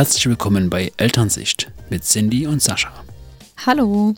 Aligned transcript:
Herzlich 0.00 0.24
willkommen 0.24 0.70
bei 0.70 0.92
Elternsicht 0.96 1.70
mit 1.90 2.04
Cindy 2.04 2.46
und 2.46 2.62
Sascha. 2.62 2.90
Hallo. 3.66 4.14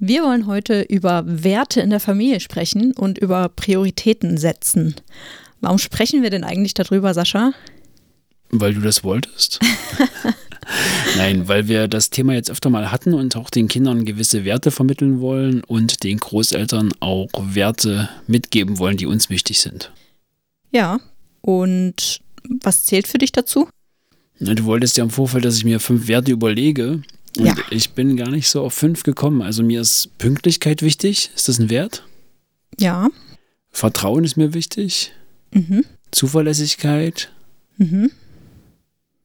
Wir 0.00 0.24
wollen 0.24 0.48
heute 0.48 0.82
über 0.82 1.22
Werte 1.24 1.80
in 1.80 1.90
der 1.90 2.00
Familie 2.00 2.40
sprechen 2.40 2.90
und 2.90 3.16
über 3.16 3.48
Prioritäten 3.48 4.36
setzen. 4.36 4.96
Warum 5.60 5.78
sprechen 5.78 6.24
wir 6.24 6.30
denn 6.30 6.42
eigentlich 6.42 6.74
darüber, 6.74 7.14
Sascha? 7.14 7.52
Weil 8.50 8.74
du 8.74 8.80
das 8.80 9.04
wolltest. 9.04 9.60
Nein, 11.16 11.46
weil 11.46 11.68
wir 11.68 11.86
das 11.86 12.10
Thema 12.10 12.34
jetzt 12.34 12.50
öfter 12.50 12.70
mal 12.70 12.90
hatten 12.90 13.14
und 13.14 13.36
auch 13.36 13.48
den 13.48 13.68
Kindern 13.68 14.06
gewisse 14.06 14.44
Werte 14.44 14.72
vermitteln 14.72 15.20
wollen 15.20 15.62
und 15.62 16.02
den 16.02 16.18
Großeltern 16.18 16.92
auch 16.98 17.28
Werte 17.38 18.08
mitgeben 18.26 18.80
wollen, 18.80 18.96
die 18.96 19.06
uns 19.06 19.30
wichtig 19.30 19.60
sind. 19.60 19.92
Ja, 20.72 20.98
und 21.42 22.22
was 22.60 22.84
zählt 22.84 23.06
für 23.06 23.18
dich 23.18 23.30
dazu? 23.30 23.68
Du 24.40 24.64
wolltest 24.64 24.96
ja 24.96 25.04
im 25.04 25.10
Vorfeld, 25.10 25.44
dass 25.44 25.56
ich 25.56 25.64
mir 25.64 25.80
fünf 25.80 26.08
Werte 26.08 26.32
überlege. 26.32 27.02
Und 27.38 27.44
Ja. 27.46 27.54
ich 27.70 27.90
bin 27.90 28.16
gar 28.16 28.30
nicht 28.30 28.48
so 28.48 28.62
auf 28.62 28.74
fünf 28.74 29.02
gekommen. 29.02 29.42
Also 29.42 29.62
mir 29.62 29.80
ist 29.80 30.10
Pünktlichkeit 30.18 30.82
wichtig. 30.82 31.30
Ist 31.34 31.48
das 31.48 31.58
ein 31.58 31.70
Wert? 31.70 32.02
Ja. 32.78 33.08
Vertrauen 33.70 34.24
ist 34.24 34.36
mir 34.36 34.54
wichtig. 34.54 35.12
Mhm. 35.52 35.84
Zuverlässigkeit. 36.10 37.30
Mhm. 37.78 38.10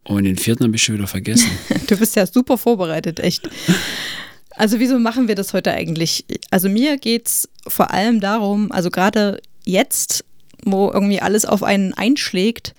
Und 0.04 0.24
den 0.24 0.38
vierten 0.38 0.64
habe 0.66 0.76
ich 0.76 0.84
schon 0.84 0.96
wieder 0.96 1.08
vergessen. 1.08 1.50
Du 1.88 1.98
bist 1.98 2.16
ja 2.16 2.26
super 2.26 2.58
vorbereitet, 2.58 3.20
echt. 3.20 3.50
Also 4.52 4.80
wieso 4.80 4.98
machen 4.98 5.28
wir 5.28 5.36
das 5.36 5.54
heute 5.54 5.72
eigentlich? 5.74 6.24
Also 6.50 6.70
mir 6.70 6.98
geht 6.98 7.28
es 7.28 7.50
vor 7.68 7.92
allem 7.92 8.20
darum, 8.22 8.72
also 8.72 8.90
gerade 8.90 9.42
jetzt, 9.66 10.24
wo 10.64 10.90
irgendwie 10.92 11.22
alles 11.22 11.44
auf 11.46 11.64
einen 11.64 11.94
einschlägt, 11.94 12.74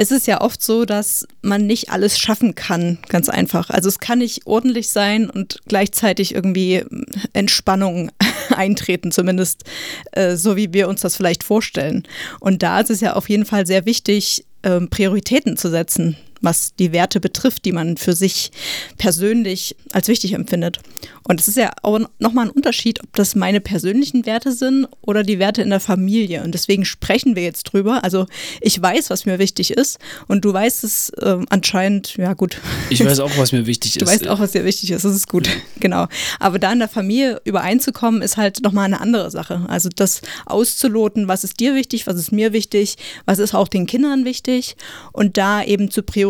es 0.00 0.12
ist 0.12 0.28
ja 0.28 0.40
oft 0.40 0.62
so, 0.62 0.84
dass 0.84 1.26
man 1.42 1.66
nicht 1.66 1.90
alles 1.90 2.18
schaffen 2.20 2.54
kann, 2.54 2.98
ganz 3.08 3.28
einfach. 3.28 3.68
Also 3.68 3.88
es 3.88 3.98
kann 3.98 4.20
nicht 4.20 4.46
ordentlich 4.46 4.90
sein 4.90 5.28
und 5.28 5.60
gleichzeitig 5.66 6.34
irgendwie 6.36 6.84
Entspannung 7.32 8.12
eintreten, 8.50 9.10
zumindest 9.10 9.64
äh, 10.12 10.36
so 10.36 10.56
wie 10.56 10.72
wir 10.72 10.88
uns 10.88 11.00
das 11.00 11.16
vielleicht 11.16 11.42
vorstellen. 11.42 12.04
Und 12.38 12.62
da 12.62 12.78
ist 12.80 12.90
es 12.90 13.00
ja 13.00 13.14
auf 13.14 13.28
jeden 13.28 13.44
Fall 13.44 13.66
sehr 13.66 13.86
wichtig, 13.86 14.44
ähm, 14.62 14.88
Prioritäten 14.88 15.56
zu 15.56 15.68
setzen, 15.68 16.16
was 16.40 16.74
die 16.78 16.92
Werte 16.92 17.20
betrifft, 17.20 17.64
die 17.64 17.72
man 17.72 17.96
für 17.96 18.12
sich 18.14 18.50
persönlich 18.96 19.76
als 19.92 20.08
wichtig 20.08 20.32
empfindet. 20.32 20.78
Und 21.24 21.40
es 21.40 21.48
ist 21.48 21.56
ja 21.56 21.72
auch 21.82 22.00
nochmal 22.18 22.46
ein 22.46 22.50
Unterschied, 22.50 23.02
ob 23.02 23.14
das 23.14 23.34
meine 23.34 23.60
persönlichen 23.60 24.24
Werte 24.24 24.52
sind 24.52 24.86
oder 25.02 25.22
die 25.22 25.38
Werte 25.38 25.60
in 25.62 25.70
der 25.70 25.80
Familie. 25.80 26.42
Und 26.42 26.52
deswegen 26.52 26.84
sprechen 26.84 27.36
wir 27.36 27.42
jetzt 27.42 27.64
drüber. 27.64 28.02
Also 28.02 28.26
ich 28.60 28.80
weiß, 28.80 29.10
was 29.10 29.26
mir 29.26 29.38
wichtig 29.38 29.70
ist 29.72 29.98
und 30.26 30.44
du 30.44 30.52
weißt 30.52 30.84
es 30.84 31.12
ähm, 31.22 31.46
anscheinend, 31.50 32.16
ja 32.16 32.32
gut. 32.32 32.58
Ich 32.88 33.04
weiß 33.04 33.20
auch, 33.20 33.30
was 33.36 33.52
mir 33.52 33.66
wichtig 33.66 33.94
Du 33.94 34.04
ist. 34.04 34.10
weißt 34.10 34.28
auch, 34.28 34.40
was 34.40 34.52
dir 34.52 34.64
wichtig 34.64 34.90
ist, 34.90 35.04
das 35.04 35.14
ist 35.14 35.28
gut. 35.28 35.48
Genau. 35.80 36.06
Aber 36.40 36.58
da 36.58 36.72
in 36.72 36.78
der 36.78 36.88
Familie 36.88 37.40
übereinzukommen, 37.44 38.22
ist 38.22 38.36
halt 38.36 38.62
nochmal 38.62 38.86
eine 38.86 39.00
andere 39.00 39.30
Sache. 39.30 39.64
Also 39.68 39.88
das 39.94 40.22
auszuloten, 40.46 41.28
was 41.28 41.44
ist 41.44 41.60
dir 41.60 41.74
wichtig, 41.74 42.06
was 42.06 42.16
ist 42.16 42.32
mir 42.32 42.52
wichtig, 42.52 42.96
was 43.26 43.38
ist 43.38 43.54
auch 43.54 43.68
den 43.68 43.86
Kindern 43.86 44.24
wichtig 44.24 44.76
und 45.12 45.36
da 45.36 45.62
eben 45.62 45.90
zu 45.90 46.02
priorisieren, 46.02 46.27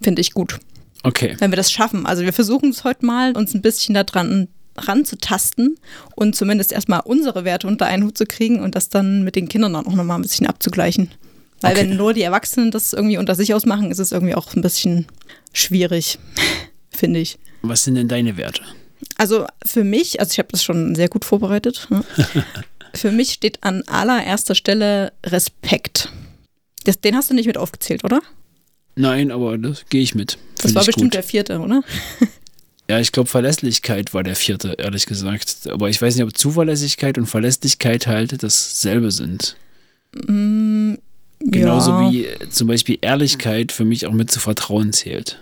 finde 0.00 0.20
ich 0.20 0.32
gut, 0.32 0.58
Okay. 1.02 1.36
wenn 1.38 1.50
wir 1.52 1.56
das 1.56 1.70
schaffen. 1.72 2.06
Also 2.06 2.22
wir 2.22 2.32
versuchen 2.32 2.70
es 2.70 2.84
heute 2.84 3.04
mal, 3.06 3.36
uns 3.36 3.54
ein 3.54 3.62
bisschen 3.62 3.94
daran 3.94 4.48
ranzutasten 4.76 5.76
und 6.16 6.34
zumindest 6.34 6.72
erstmal 6.72 7.00
unsere 7.04 7.44
Werte 7.44 7.66
unter 7.66 7.86
einen 7.86 8.04
Hut 8.04 8.16
zu 8.16 8.24
kriegen 8.26 8.60
und 8.60 8.74
das 8.74 8.88
dann 8.88 9.22
mit 9.22 9.36
den 9.36 9.48
Kindern 9.48 9.76
auch 9.76 9.84
nochmal 9.94 10.18
ein 10.18 10.22
bisschen 10.22 10.46
abzugleichen. 10.46 11.10
Weil 11.60 11.72
Okay. 11.72 11.80
wenn 11.90 11.96
nur 11.96 12.14
die 12.14 12.22
Erwachsenen 12.22 12.70
das 12.70 12.92
irgendwie 12.92 13.18
unter 13.18 13.34
sich 13.34 13.54
ausmachen, 13.54 13.90
ist 13.90 13.98
es 13.98 14.12
irgendwie 14.12 14.34
auch 14.34 14.54
ein 14.54 14.62
bisschen 14.62 15.06
schwierig, 15.52 16.18
finde 16.90 17.20
ich. 17.20 17.38
Was 17.62 17.84
sind 17.84 17.94
denn 17.96 18.08
deine 18.08 18.36
Werte? 18.36 18.62
Also 19.18 19.46
für 19.64 19.84
mich, 19.84 20.20
also 20.20 20.30
ich 20.32 20.38
habe 20.38 20.48
das 20.50 20.64
schon 20.64 20.94
sehr 20.94 21.08
gut 21.08 21.24
vorbereitet. 21.24 21.86
Ne? 21.90 22.02
für 22.94 23.12
mich 23.12 23.32
steht 23.32 23.62
an 23.62 23.82
allererster 23.86 24.54
Stelle 24.54 25.12
Respekt. 25.24 26.08
Das, 26.84 27.00
den 27.00 27.14
hast 27.14 27.30
du 27.30 27.34
nicht 27.34 27.46
mit 27.46 27.58
aufgezählt, 27.58 28.02
oder? 28.04 28.20
Nein, 28.94 29.30
aber 29.30 29.58
das 29.58 29.86
gehe 29.88 30.02
ich 30.02 30.14
mit. 30.14 30.38
Das 30.56 30.62
Find 30.62 30.74
war 30.74 30.82
ich 30.82 30.86
bestimmt 30.86 31.06
gut. 31.06 31.14
der 31.14 31.22
vierte, 31.22 31.58
oder? 31.58 31.82
Ja, 32.90 32.98
ich 32.98 33.12
glaube, 33.12 33.28
Verlässlichkeit 33.30 34.12
war 34.12 34.22
der 34.22 34.36
vierte, 34.36 34.74
ehrlich 34.76 35.06
gesagt. 35.06 35.68
Aber 35.70 35.88
ich 35.88 36.02
weiß 36.02 36.14
nicht, 36.14 36.24
ob 36.24 36.36
Zuverlässigkeit 36.36 37.16
und 37.16 37.24
Verlässlichkeit 37.26 38.06
halt 38.06 38.42
dasselbe 38.42 39.10
sind. 39.10 39.56
Mm, 40.14 40.94
Genauso 41.40 41.92
ja. 41.92 42.10
wie 42.10 42.26
äh, 42.26 42.50
zum 42.50 42.68
Beispiel 42.68 42.98
Ehrlichkeit 43.00 43.72
für 43.72 43.84
mich 43.84 44.06
auch 44.06 44.12
mit 44.12 44.30
zu 44.30 44.40
Vertrauen 44.40 44.92
zählt. 44.92 45.38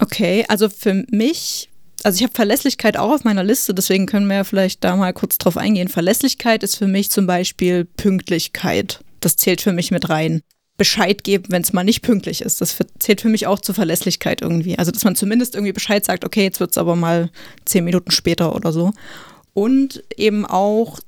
Okay, 0.00 0.44
also 0.48 0.68
für 0.68 1.04
mich, 1.10 1.68
also 2.02 2.16
ich 2.16 2.22
habe 2.22 2.34
Verlässlichkeit 2.34 2.96
auch 2.96 3.12
auf 3.12 3.24
meiner 3.24 3.44
Liste, 3.44 3.74
deswegen 3.74 4.06
können 4.06 4.26
wir 4.26 4.36
ja 4.36 4.44
vielleicht 4.44 4.82
da 4.82 4.96
mal 4.96 5.12
kurz 5.12 5.38
drauf 5.38 5.56
eingehen. 5.56 5.88
Verlässlichkeit 5.88 6.62
ist 6.62 6.76
für 6.76 6.88
mich 6.88 7.10
zum 7.10 7.26
Beispiel 7.26 7.84
Pünktlichkeit. 7.84 9.00
Das 9.20 9.36
zählt 9.36 9.60
für 9.60 9.72
mich 9.72 9.90
mit 9.90 10.08
rein. 10.08 10.42
Bescheid 10.82 11.22
geben, 11.22 11.44
wenn 11.50 11.62
es 11.62 11.72
mal 11.72 11.84
nicht 11.84 12.02
pünktlich 12.02 12.40
ist. 12.40 12.60
Das 12.60 12.76
zählt 12.98 13.20
für 13.20 13.28
mich 13.28 13.46
auch 13.46 13.60
zur 13.60 13.72
Verlässlichkeit 13.72 14.42
irgendwie. 14.42 14.76
Also, 14.80 14.90
dass 14.90 15.04
man 15.04 15.14
zumindest 15.14 15.54
irgendwie 15.54 15.72
Bescheid 15.72 16.04
sagt, 16.04 16.24
okay, 16.24 16.42
jetzt 16.42 16.58
wird 16.58 16.72
es 16.72 16.76
aber 16.76 16.96
mal 16.96 17.30
zehn 17.64 17.84
Minuten 17.84 18.10
später 18.10 18.52
oder 18.56 18.72
so. 18.72 18.92
Und 19.54 20.02
eben 20.16 20.44
auch 20.44 20.98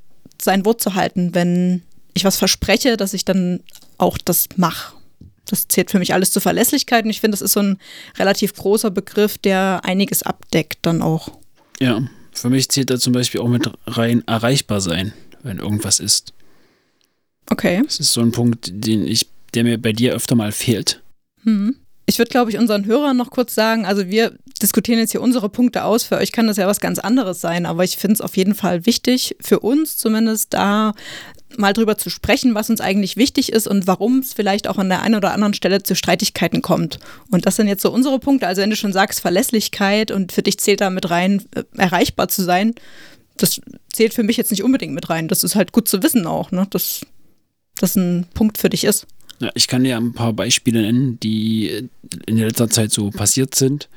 sein 0.40 0.64
Wort 0.64 0.80
zu 0.80 0.94
halten, 0.94 1.34
wenn 1.34 1.82
ich 2.12 2.24
was 2.24 2.36
verspreche, 2.36 2.96
dass 2.96 3.14
ich 3.14 3.24
dann 3.24 3.64
auch 3.98 4.16
das 4.16 4.46
mache. 4.54 4.94
Das 5.46 5.66
zählt 5.66 5.90
für 5.90 5.98
mich 5.98 6.14
alles 6.14 6.30
zur 6.30 6.40
Verlässlichkeit 6.40 7.04
und 7.04 7.10
ich 7.10 7.20
finde, 7.20 7.32
das 7.32 7.42
ist 7.42 7.54
so 7.54 7.60
ein 7.60 7.78
relativ 8.16 8.54
großer 8.54 8.92
Begriff, 8.92 9.38
der 9.38 9.80
einiges 9.82 10.22
abdeckt 10.22 10.78
dann 10.82 11.02
auch. 11.02 11.32
Ja, 11.80 12.00
für 12.30 12.48
mich 12.48 12.68
zählt 12.68 12.90
da 12.90 12.98
zum 13.00 13.12
Beispiel 13.12 13.40
auch 13.40 13.48
mit 13.48 13.68
rein 13.88 14.22
erreichbar 14.28 14.80
sein, 14.80 15.14
wenn 15.42 15.58
irgendwas 15.58 15.98
ist. 15.98 16.32
Okay. 17.50 17.82
Das 17.84 17.98
ist 17.98 18.12
so 18.12 18.20
ein 18.20 18.30
Punkt, 18.30 18.70
den 18.72 19.04
ich, 19.04 19.26
der 19.54 19.64
mir 19.64 19.80
bei 19.80 19.92
dir 19.92 20.14
öfter 20.14 20.34
mal 20.34 20.52
fehlt. 20.52 21.02
Mhm. 21.42 21.76
Ich 22.06 22.18
würde, 22.18 22.30
glaube 22.30 22.50
ich, 22.50 22.58
unseren 22.58 22.84
Hörern 22.84 23.16
noch 23.16 23.30
kurz 23.30 23.54
sagen, 23.54 23.86
also 23.86 24.08
wir 24.08 24.36
diskutieren 24.60 24.98
jetzt 24.98 25.12
hier 25.12 25.22
unsere 25.22 25.48
Punkte 25.48 25.84
aus. 25.84 26.04
Für 26.04 26.18
euch 26.18 26.32
kann 26.32 26.46
das 26.46 26.58
ja 26.58 26.66
was 26.66 26.80
ganz 26.80 26.98
anderes 26.98 27.40
sein, 27.40 27.64
aber 27.64 27.82
ich 27.82 27.96
finde 27.96 28.14
es 28.14 28.20
auf 28.20 28.36
jeden 28.36 28.54
Fall 28.54 28.84
wichtig, 28.84 29.36
für 29.40 29.60
uns 29.60 29.96
zumindest 29.96 30.52
da 30.52 30.92
mal 31.56 31.72
drüber 31.72 31.96
zu 31.96 32.10
sprechen, 32.10 32.54
was 32.54 32.68
uns 32.68 32.80
eigentlich 32.80 33.16
wichtig 33.16 33.52
ist 33.52 33.66
und 33.66 33.86
warum 33.86 34.18
es 34.18 34.32
vielleicht 34.32 34.68
auch 34.68 34.76
an 34.76 34.88
der 34.88 35.02
einen 35.02 35.14
oder 35.14 35.32
anderen 35.32 35.54
Stelle 35.54 35.82
zu 35.82 35.94
Streitigkeiten 35.94 36.62
kommt. 36.62 36.98
Und 37.30 37.46
das 37.46 37.56
sind 37.56 37.68
jetzt 37.68 37.82
so 37.82 37.90
unsere 37.90 38.18
Punkte. 38.18 38.46
Also 38.46 38.60
wenn 38.60 38.70
du 38.70 38.76
schon 38.76 38.92
sagst, 38.92 39.20
Verlässlichkeit 39.20 40.10
und 40.10 40.32
für 40.32 40.42
dich 40.42 40.58
zählt 40.58 40.80
da 40.80 40.90
mit 40.90 41.10
rein, 41.10 41.42
äh, 41.54 41.62
erreichbar 41.76 42.28
zu 42.28 42.42
sein, 42.42 42.74
das 43.36 43.60
zählt 43.92 44.14
für 44.14 44.22
mich 44.22 44.36
jetzt 44.36 44.50
nicht 44.50 44.62
unbedingt 44.62 44.94
mit 44.94 45.10
rein. 45.10 45.28
Das 45.28 45.42
ist 45.42 45.54
halt 45.54 45.72
gut 45.72 45.88
zu 45.88 46.02
wissen 46.02 46.26
auch, 46.26 46.50
ne? 46.50 46.66
dass 46.70 47.00
das 47.78 47.96
ein 47.96 48.26
Punkt 48.34 48.58
für 48.58 48.70
dich 48.70 48.84
ist. 48.84 49.06
Ja, 49.40 49.50
ich 49.54 49.66
kann 49.66 49.84
dir 49.84 49.96
ein 49.96 50.12
paar 50.12 50.32
Beispiele 50.32 50.82
nennen, 50.82 51.18
die 51.20 51.88
in 52.26 52.38
letzter 52.38 52.70
Zeit 52.70 52.92
so 52.92 53.10
passiert 53.10 53.54
sind. 53.54 53.88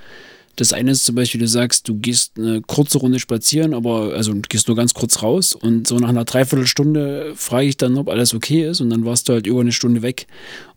Das 0.57 0.73
eine 0.73 0.89
ist 0.91 1.05
zum 1.05 1.13
Beispiel, 1.13 1.39
du 1.39 1.47
sagst, 1.47 1.87
du 1.87 1.99
gehst 1.99 2.33
eine 2.35 2.61
kurze 2.61 2.97
Runde 2.97 3.19
spazieren, 3.19 3.75
aber 3.75 4.15
also 4.15 4.33
gehst 4.49 4.67
nur 4.67 4.75
ganz 4.75 4.95
kurz 4.95 5.21
raus 5.21 5.53
und 5.53 5.87
so 5.87 5.97
nach 5.97 6.09
einer 6.09 6.25
Dreiviertelstunde 6.25 7.33
frage 7.35 7.67
ich 7.67 7.77
dann, 7.77 7.95
ob 7.95 8.09
alles 8.09 8.33
okay 8.33 8.67
ist 8.67 8.81
und 8.81 8.89
dann 8.89 9.05
warst 9.05 9.29
du 9.29 9.33
halt 9.33 9.45
über 9.45 9.61
eine 9.61 9.71
Stunde 9.71 10.01
weg 10.01 10.25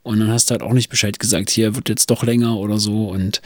und 0.03 0.19
dann 0.21 0.31
hast 0.31 0.49
du 0.49 0.53
halt 0.53 0.63
auch 0.63 0.73
nicht 0.73 0.89
Bescheid 0.89 1.19
gesagt, 1.19 1.51
hier 1.51 1.77
wird 1.77 1.89
jetzt 1.91 2.11
doch 2.11 2.23
länger 2.23 2.57
oder 2.57 2.79
so 2.79 3.09
und 3.11 3.43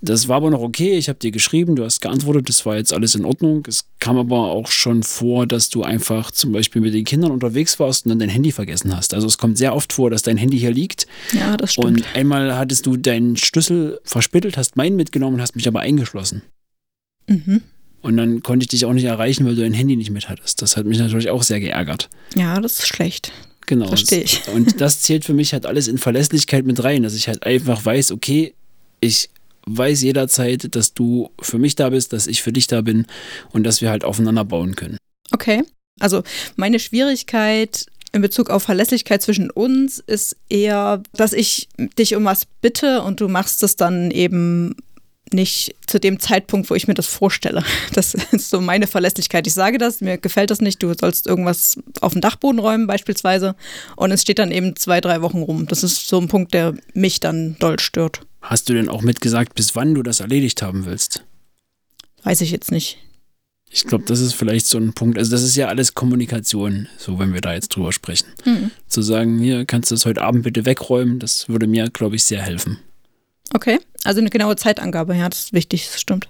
das 0.00 0.26
war 0.28 0.36
aber 0.38 0.48
noch 0.50 0.60
okay, 0.60 0.96
ich 0.96 1.08
habe 1.08 1.18
dir 1.18 1.30
geschrieben, 1.30 1.76
du 1.76 1.84
hast 1.84 2.00
geantwortet, 2.00 2.48
das 2.48 2.64
war 2.64 2.76
jetzt 2.76 2.92
alles 2.94 3.14
in 3.14 3.24
Ordnung. 3.26 3.64
Es 3.68 3.84
kam 4.00 4.16
aber 4.16 4.50
auch 4.50 4.68
schon 4.68 5.02
vor, 5.02 5.46
dass 5.46 5.68
du 5.68 5.82
einfach 5.82 6.30
zum 6.30 6.52
Beispiel 6.52 6.80
mit 6.80 6.94
den 6.94 7.04
Kindern 7.04 7.30
unterwegs 7.30 7.78
warst 7.78 8.06
und 8.06 8.10
dann 8.10 8.20
dein 8.20 8.28
Handy 8.30 8.52
vergessen 8.52 8.96
hast. 8.96 9.12
Also 9.12 9.26
es 9.26 9.36
kommt 9.38 9.58
sehr 9.58 9.74
oft 9.74 9.92
vor, 9.92 10.08
dass 10.08 10.22
dein 10.22 10.36
Handy 10.38 10.58
hier 10.58 10.70
liegt 10.72 11.06
Ja, 11.32 11.56
das 11.56 11.72
stimmt. 11.72 11.86
und 11.86 12.04
einmal 12.14 12.56
hattest 12.56 12.86
du 12.86 12.96
deinen 12.96 13.36
Schlüssel 13.36 14.00
verspittelt, 14.04 14.56
hast 14.56 14.76
meinen 14.76 14.96
mitgenommen 14.96 15.34
und 15.36 15.42
hast 15.42 15.56
mich 15.56 15.68
aber 15.68 15.80
eingeschlossen. 15.80 16.42
mhm. 17.26 17.62
Und 18.00 18.16
dann 18.16 18.44
konnte 18.44 18.62
ich 18.62 18.68
dich 18.68 18.84
auch 18.84 18.92
nicht 18.92 19.04
erreichen, 19.06 19.44
weil 19.44 19.56
du 19.56 19.62
dein 19.62 19.72
Handy 19.72 19.96
nicht 19.96 20.10
mit 20.12 20.28
hattest. 20.28 20.62
Das 20.62 20.76
hat 20.76 20.86
mich 20.86 20.98
natürlich 21.00 21.30
auch 21.30 21.42
sehr 21.42 21.58
geärgert. 21.58 22.08
Ja, 22.36 22.60
das 22.60 22.78
ist 22.78 22.86
schlecht. 22.86 23.32
Genau. 23.68 23.88
Verstehe 23.88 24.22
ich. 24.22 24.48
Und 24.48 24.80
das 24.80 25.02
zählt 25.02 25.26
für 25.26 25.34
mich 25.34 25.52
halt 25.52 25.66
alles 25.66 25.88
in 25.88 25.98
Verlässlichkeit 25.98 26.64
mit 26.64 26.82
rein, 26.82 27.02
dass 27.02 27.14
ich 27.14 27.28
halt 27.28 27.42
einfach 27.42 27.84
weiß, 27.84 28.12
okay, 28.12 28.54
ich 29.00 29.28
weiß 29.66 30.00
jederzeit, 30.00 30.74
dass 30.74 30.94
du 30.94 31.30
für 31.38 31.58
mich 31.58 31.76
da 31.76 31.90
bist, 31.90 32.14
dass 32.14 32.26
ich 32.26 32.42
für 32.42 32.50
dich 32.50 32.66
da 32.66 32.80
bin 32.80 33.04
und 33.52 33.64
dass 33.64 33.82
wir 33.82 33.90
halt 33.90 34.04
aufeinander 34.04 34.46
bauen 34.46 34.74
können. 34.74 34.96
Okay. 35.32 35.62
Also 36.00 36.22
meine 36.56 36.78
Schwierigkeit 36.78 37.84
in 38.12 38.22
Bezug 38.22 38.48
auf 38.48 38.62
Verlässlichkeit 38.62 39.20
zwischen 39.20 39.50
uns 39.50 39.98
ist 39.98 40.36
eher, 40.48 41.02
dass 41.12 41.34
ich 41.34 41.68
dich 41.98 42.16
um 42.16 42.24
was 42.24 42.46
bitte 42.62 43.02
und 43.02 43.20
du 43.20 43.28
machst 43.28 43.62
es 43.62 43.76
dann 43.76 44.10
eben 44.10 44.76
nicht 45.32 45.74
zu 45.86 45.98
dem 45.98 46.20
Zeitpunkt, 46.20 46.70
wo 46.70 46.74
ich 46.74 46.88
mir 46.88 46.94
das 46.94 47.06
vorstelle. 47.06 47.64
Das 47.94 48.14
ist 48.14 48.50
so 48.50 48.60
meine 48.60 48.86
Verlässlichkeit. 48.86 49.46
Ich 49.46 49.54
sage 49.54 49.78
das, 49.78 50.00
mir 50.00 50.18
gefällt 50.18 50.50
das 50.50 50.60
nicht, 50.60 50.82
du 50.82 50.92
sollst 50.94 51.26
irgendwas 51.26 51.78
auf 52.00 52.12
den 52.12 52.20
Dachboden 52.20 52.60
räumen 52.60 52.86
beispielsweise 52.86 53.56
und 53.96 54.12
es 54.12 54.22
steht 54.22 54.38
dann 54.38 54.52
eben 54.52 54.76
zwei, 54.76 55.00
drei 55.00 55.22
Wochen 55.22 55.42
rum. 55.42 55.66
Das 55.66 55.82
ist 55.82 56.08
so 56.08 56.20
ein 56.20 56.28
Punkt, 56.28 56.54
der 56.54 56.74
mich 56.94 57.20
dann 57.20 57.56
doll 57.58 57.80
stört. 57.80 58.20
Hast 58.40 58.68
du 58.68 58.74
denn 58.74 58.88
auch 58.88 59.02
mitgesagt, 59.02 59.54
bis 59.54 59.74
wann 59.74 59.94
du 59.94 60.02
das 60.02 60.20
erledigt 60.20 60.62
haben 60.62 60.86
willst? 60.86 61.24
Weiß 62.22 62.40
ich 62.40 62.50
jetzt 62.50 62.70
nicht. 62.70 62.98
Ich 63.70 63.84
glaube, 63.84 64.04
das 64.06 64.20
ist 64.20 64.34
vielleicht 64.34 64.66
so 64.66 64.78
ein 64.78 64.94
Punkt. 64.94 65.18
Also, 65.18 65.30
das 65.30 65.42
ist 65.42 65.56
ja 65.56 65.68
alles 65.68 65.94
Kommunikation, 65.94 66.88
so 66.96 67.18
wenn 67.18 67.34
wir 67.34 67.40
da 67.40 67.52
jetzt 67.52 67.68
drüber 67.68 67.92
sprechen. 67.92 68.28
Mhm. 68.44 68.70
Zu 68.86 69.02
sagen, 69.02 69.38
hier 69.38 69.66
kannst 69.66 69.90
du 69.90 69.94
das 69.94 70.06
heute 70.06 70.22
Abend 70.22 70.42
bitte 70.42 70.64
wegräumen, 70.64 71.18
das 71.18 71.48
würde 71.48 71.66
mir, 71.66 71.90
glaube 71.90 72.16
ich, 72.16 72.24
sehr 72.24 72.40
helfen. 72.40 72.78
Okay, 73.54 73.78
also 74.04 74.20
eine 74.20 74.30
genaue 74.30 74.56
Zeitangabe, 74.56 75.14
ja, 75.14 75.28
das 75.28 75.40
ist 75.40 75.52
wichtig, 75.52 75.86
das 75.86 76.00
stimmt. 76.00 76.28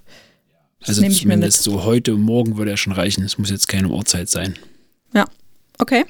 Das 0.79 0.89
also 0.89 1.07
zumindest 1.09 1.63
so 1.63 1.83
heute, 1.83 2.13
morgen 2.13 2.57
würde 2.57 2.71
ja 2.71 2.77
schon 2.77 2.93
reichen. 2.93 3.23
Es 3.23 3.37
muss 3.37 3.49
jetzt 3.49 3.67
keine 3.67 3.89
Uhrzeit 3.89 4.29
sein. 4.29 4.57
Ja, 5.13 5.25
okay. 5.77 6.05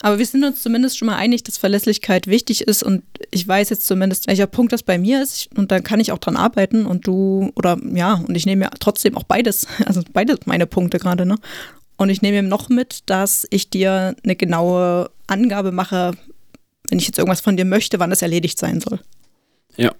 Aber 0.00 0.18
wir 0.18 0.26
sind 0.26 0.42
uns 0.42 0.62
zumindest 0.62 0.98
schon 0.98 1.06
mal 1.06 1.16
einig, 1.16 1.44
dass 1.44 1.58
Verlässlichkeit 1.58 2.26
wichtig 2.26 2.62
ist 2.62 2.82
und 2.82 3.04
ich 3.30 3.46
weiß 3.46 3.70
jetzt 3.70 3.86
zumindest, 3.86 4.26
welcher 4.26 4.48
Punkt 4.48 4.72
das 4.72 4.82
bei 4.82 4.98
mir 4.98 5.22
ist 5.22 5.48
und 5.56 5.70
da 5.70 5.78
kann 5.78 6.00
ich 6.00 6.10
auch 6.10 6.18
dran 6.18 6.36
arbeiten 6.36 6.86
und 6.86 7.06
du, 7.06 7.52
oder 7.54 7.78
ja, 7.94 8.14
und 8.14 8.34
ich 8.34 8.44
nehme 8.44 8.64
ja 8.64 8.70
trotzdem 8.80 9.16
auch 9.16 9.22
beides, 9.22 9.66
also 9.86 10.02
beides 10.12 10.40
meine 10.44 10.66
Punkte 10.66 10.98
gerade, 10.98 11.24
ne? 11.24 11.36
Und 11.96 12.08
ich 12.10 12.20
nehme 12.20 12.42
noch 12.42 12.68
mit, 12.68 13.02
dass 13.06 13.46
ich 13.50 13.70
dir 13.70 14.16
eine 14.24 14.34
genaue 14.34 15.10
Angabe 15.28 15.70
mache, 15.70 16.12
wenn 16.88 16.98
ich 16.98 17.06
jetzt 17.06 17.18
irgendwas 17.18 17.40
von 17.40 17.56
dir 17.56 17.64
möchte, 17.64 18.00
wann 18.00 18.10
das 18.10 18.22
erledigt 18.22 18.58
sein 18.58 18.80
soll. 18.80 18.98
Ja. 19.76 19.92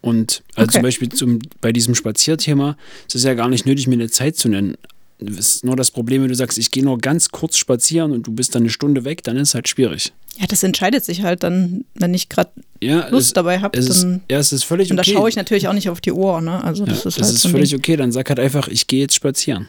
Und 0.00 0.42
also 0.54 0.68
okay. 0.68 0.72
zum 0.74 0.82
Beispiel 0.82 1.08
zum, 1.08 1.38
bei 1.60 1.72
diesem 1.72 1.94
Spazierthema 1.94 2.76
ist 3.06 3.16
es 3.16 3.24
ja 3.24 3.34
gar 3.34 3.48
nicht 3.48 3.66
nötig, 3.66 3.88
mir 3.88 3.94
eine 3.94 4.10
Zeit 4.10 4.36
zu 4.36 4.48
nennen. 4.48 4.76
Das 5.20 5.36
ist 5.36 5.64
nur 5.64 5.74
das 5.74 5.90
Problem, 5.90 6.22
wenn 6.22 6.28
du 6.28 6.36
sagst, 6.36 6.58
ich 6.58 6.70
gehe 6.70 6.84
nur 6.84 6.98
ganz 6.98 7.30
kurz 7.30 7.56
spazieren 7.56 8.12
und 8.12 8.28
du 8.28 8.32
bist 8.32 8.54
dann 8.54 8.62
eine 8.62 8.70
Stunde 8.70 9.04
weg, 9.04 9.24
dann 9.24 9.36
ist 9.36 9.48
es 9.48 9.54
halt 9.54 9.68
schwierig. 9.68 10.12
Ja, 10.38 10.46
das 10.46 10.62
entscheidet 10.62 11.04
sich 11.04 11.22
halt 11.22 11.42
dann, 11.42 11.84
wenn 11.94 12.14
ich 12.14 12.28
gerade 12.28 12.50
ja, 12.80 13.08
Lust 13.08 13.28
es, 13.28 13.32
dabei 13.32 13.58
habe. 13.58 13.76
Ja, 13.76 14.38
es 14.38 14.52
ist 14.52 14.62
völlig 14.62 14.86
okay. 14.86 14.92
Und 14.92 14.96
da 14.98 15.04
schaue 15.04 15.28
ich 15.28 15.34
natürlich 15.34 15.66
auch 15.66 15.72
nicht 15.72 15.90
auf 15.90 16.00
die 16.00 16.12
Uhr, 16.12 16.40
ne? 16.40 16.62
Also 16.62 16.84
das 16.84 17.02
ja, 17.02 17.08
ist, 17.08 17.20
halt 17.20 17.34
ist 17.34 17.46
völlig 17.48 17.74
okay. 17.74 17.96
Dann 17.96 18.12
sag 18.12 18.28
halt 18.28 18.38
einfach, 18.38 18.68
ich 18.68 18.86
gehe 18.86 19.00
jetzt 19.00 19.14
spazieren. 19.14 19.66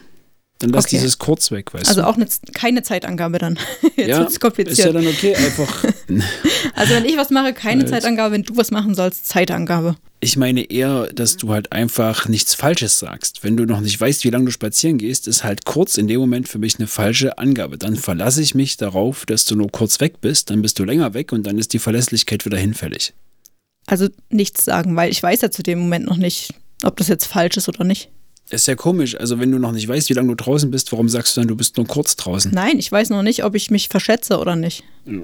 Dann 0.60 0.70
lass 0.70 0.84
okay. 0.84 0.96
dieses 0.96 1.18
kurz 1.18 1.50
weg, 1.50 1.72
weißt 1.72 1.88
also 1.88 2.02
du. 2.02 2.06
Also 2.06 2.12
auch 2.12 2.16
eine, 2.16 2.28
keine 2.52 2.82
Zeitangabe 2.82 3.38
dann. 3.38 3.58
Jetzt 3.96 4.08
ja, 4.08 4.18
wird's 4.18 4.38
kompliziert. 4.38 4.78
Ist 4.78 4.84
ja 4.84 4.92
dann 4.92 5.06
okay, 5.06 5.34
einfach. 5.34 5.84
also 6.74 6.94
wenn 6.94 7.06
ich 7.06 7.16
was 7.16 7.30
mache, 7.30 7.54
keine 7.54 7.80
halt. 7.82 7.88
Zeitangabe, 7.90 8.34
wenn 8.34 8.42
du 8.42 8.56
was 8.56 8.70
machen 8.70 8.94
sollst, 8.94 9.26
Zeitangabe. 9.26 9.96
Ich 10.20 10.36
meine 10.36 10.70
eher, 10.70 11.06
dass 11.14 11.38
du 11.38 11.48
halt 11.48 11.72
einfach 11.72 12.28
nichts 12.28 12.54
Falsches 12.54 12.98
sagst. 12.98 13.42
Wenn 13.42 13.56
du 13.56 13.64
noch 13.64 13.80
nicht 13.80 13.98
weißt, 13.98 14.22
wie 14.24 14.28
lange 14.28 14.44
du 14.44 14.50
spazieren 14.50 14.98
gehst, 14.98 15.26
ist 15.26 15.44
halt 15.44 15.64
kurz 15.64 15.96
in 15.96 16.08
dem 16.08 16.20
Moment 16.20 16.46
für 16.46 16.58
mich 16.58 16.78
eine 16.78 16.86
falsche 16.86 17.38
Angabe. 17.38 17.78
Dann 17.78 17.96
verlasse 17.96 18.42
ich 18.42 18.54
mich 18.54 18.76
darauf, 18.76 19.24
dass 19.24 19.46
du 19.46 19.56
nur 19.56 19.70
kurz 19.70 19.98
weg 20.00 20.20
bist, 20.20 20.50
dann 20.50 20.60
bist 20.60 20.78
du 20.78 20.84
länger 20.84 21.14
weg 21.14 21.32
und 21.32 21.46
dann 21.46 21.58
ist 21.58 21.72
die 21.72 21.78
Verlässlichkeit 21.78 22.44
wieder 22.44 22.58
hinfällig. 22.58 23.14
Also 23.86 24.08
nichts 24.28 24.66
sagen, 24.66 24.94
weil 24.94 25.10
ich 25.10 25.22
weiß 25.22 25.40
ja 25.40 25.50
zu 25.50 25.62
dem 25.62 25.78
Moment 25.78 26.04
noch 26.04 26.18
nicht, 26.18 26.52
ob 26.82 26.98
das 26.98 27.08
jetzt 27.08 27.24
falsch 27.24 27.56
ist 27.56 27.70
oder 27.70 27.84
nicht. 27.84 28.10
Ist 28.50 28.66
ja 28.66 28.74
komisch. 28.74 29.16
Also, 29.16 29.38
wenn 29.38 29.52
du 29.52 29.58
noch 29.58 29.72
nicht 29.72 29.86
weißt, 29.86 30.10
wie 30.10 30.14
lange 30.14 30.28
du 30.28 30.34
draußen 30.34 30.70
bist, 30.70 30.90
warum 30.90 31.08
sagst 31.08 31.36
du 31.36 31.40
dann, 31.40 31.48
du 31.48 31.56
bist 31.56 31.76
nur 31.76 31.86
kurz 31.86 32.16
draußen? 32.16 32.50
Nein, 32.52 32.78
ich 32.78 32.90
weiß 32.90 33.10
noch 33.10 33.22
nicht, 33.22 33.44
ob 33.44 33.54
ich 33.54 33.70
mich 33.70 33.88
verschätze 33.88 34.38
oder 34.38 34.56
nicht. 34.56 34.82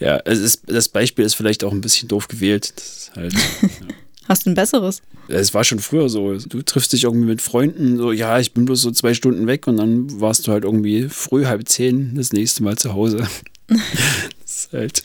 ja, 0.00 0.20
es 0.24 0.40
ist, 0.40 0.62
das 0.66 0.88
Beispiel 0.88 1.24
ist 1.24 1.34
vielleicht 1.34 1.62
auch 1.62 1.72
ein 1.72 1.80
bisschen 1.80 2.08
doof 2.08 2.26
gewählt. 2.28 2.74
Halt, 3.14 3.32
ja. 3.32 3.68
Hast 4.28 4.44
du 4.44 4.50
ein 4.50 4.54
besseres? 4.54 5.00
Es 5.28 5.54
war 5.54 5.64
schon 5.64 5.78
früher 5.78 6.08
so. 6.10 6.36
Du 6.36 6.60
triffst 6.62 6.92
dich 6.92 7.04
irgendwie 7.04 7.26
mit 7.26 7.40
Freunden, 7.40 7.96
so, 7.96 8.12
ja, 8.12 8.38
ich 8.38 8.52
bin 8.52 8.66
bloß 8.66 8.82
so 8.82 8.90
zwei 8.90 9.14
Stunden 9.14 9.46
weg 9.46 9.66
und 9.66 9.78
dann 9.78 10.20
warst 10.20 10.46
du 10.46 10.52
halt 10.52 10.64
irgendwie 10.64 11.08
früh 11.08 11.46
halb 11.46 11.66
zehn 11.66 12.14
das 12.14 12.32
nächste 12.32 12.62
Mal 12.62 12.76
zu 12.76 12.92
Hause. 12.92 13.26
das 14.48 14.64
ist 14.64 14.72
halt 14.72 15.02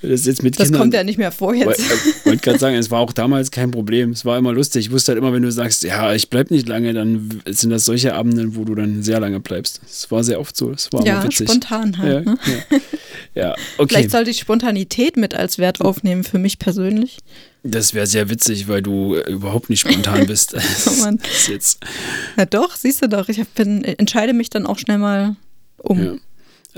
das, 0.00 0.24
jetzt 0.24 0.42
mit 0.42 0.58
das 0.58 0.68
Kindern, 0.68 0.80
kommt 0.80 0.94
ja 0.94 1.04
nicht 1.04 1.18
mehr 1.18 1.30
vor 1.30 1.54
jetzt. 1.54 1.78
Ich 1.78 2.24
wollte 2.24 2.38
gerade 2.38 2.58
sagen, 2.58 2.76
es 2.76 2.90
war 2.90 3.00
auch 3.00 3.12
damals 3.12 3.50
kein 3.50 3.70
Problem. 3.70 4.12
Es 4.12 4.24
war 4.24 4.38
immer 4.38 4.52
lustig. 4.52 4.86
Ich 4.86 4.92
wusste 4.92 5.12
halt 5.12 5.18
immer, 5.18 5.32
wenn 5.32 5.42
du 5.42 5.52
sagst, 5.52 5.82
ja, 5.82 6.14
ich 6.14 6.30
bleib 6.30 6.50
nicht 6.50 6.66
lange, 6.68 6.94
dann 6.94 7.42
sind 7.46 7.68
das 7.68 7.84
solche 7.84 8.14
Abende, 8.14 8.56
wo 8.56 8.64
du 8.64 8.74
dann 8.74 9.02
sehr 9.02 9.20
lange 9.20 9.40
bleibst. 9.40 9.82
Es 9.86 10.10
war 10.10 10.24
sehr 10.24 10.40
oft 10.40 10.56
so. 10.56 10.70
Es 10.70 10.90
war 10.90 11.04
ja, 11.04 11.22
witzig. 11.22 11.50
spontan 11.50 11.98
halt. 11.98 12.26
Ja, 12.26 12.32
ne? 12.32 12.38
ja. 12.70 12.78
ja, 13.34 13.54
okay. 13.78 13.88
Vielleicht 13.88 14.10
sollte 14.10 14.30
ich 14.30 14.38
Spontanität 14.38 15.18
mit 15.18 15.34
als 15.34 15.58
Wert 15.58 15.82
aufnehmen 15.82 16.24
für 16.24 16.38
mich 16.38 16.58
persönlich. 16.58 17.18
Das 17.64 17.92
wäre 17.92 18.06
sehr 18.06 18.30
witzig, 18.30 18.68
weil 18.68 18.80
du 18.80 19.16
äh, 19.16 19.30
überhaupt 19.30 19.68
nicht 19.68 19.80
spontan 19.80 20.26
bist. 20.26 20.56
oh 20.86 21.02
Mann. 21.02 21.20
jetzt. 21.46 21.80
Ja 22.38 22.46
doch, 22.46 22.74
siehst 22.74 23.02
du 23.02 23.08
doch. 23.08 23.28
Ich 23.28 23.46
bin, 23.48 23.84
entscheide 23.84 24.32
mich 24.32 24.48
dann 24.48 24.64
auch 24.64 24.78
schnell 24.78 24.98
mal 24.98 25.36
um. 25.76 26.02
Ja. 26.02 26.14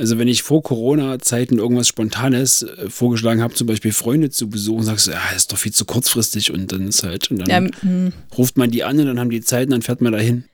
Also 0.00 0.16
wenn 0.16 0.28
ich 0.28 0.42
vor 0.42 0.62
Corona-Zeiten 0.62 1.58
irgendwas 1.58 1.86
Spontanes 1.86 2.62
äh, 2.62 2.88
vorgeschlagen 2.88 3.42
habe, 3.42 3.52
zum 3.52 3.66
Beispiel 3.66 3.92
Freunde 3.92 4.30
zu 4.30 4.48
besuchen, 4.48 4.82
sagst 4.82 5.08
du, 5.08 5.10
ja, 5.10 5.20
ist 5.36 5.52
doch 5.52 5.58
viel 5.58 5.74
zu 5.74 5.84
kurzfristig 5.84 6.50
und 6.52 6.72
dann 6.72 6.88
ist 6.88 7.02
halt, 7.02 7.30
und 7.30 7.46
dann 7.46 7.48
ja, 7.66 7.80
hm. 7.82 8.14
ruft 8.38 8.56
man 8.56 8.70
die 8.70 8.82
an 8.82 8.98
und 8.98 9.04
dann 9.04 9.20
haben 9.20 9.28
die 9.28 9.42
Zeit 9.42 9.66
und 9.66 9.72
dann 9.72 9.82
fährt 9.82 10.00
man 10.00 10.14
dahin. 10.14 10.44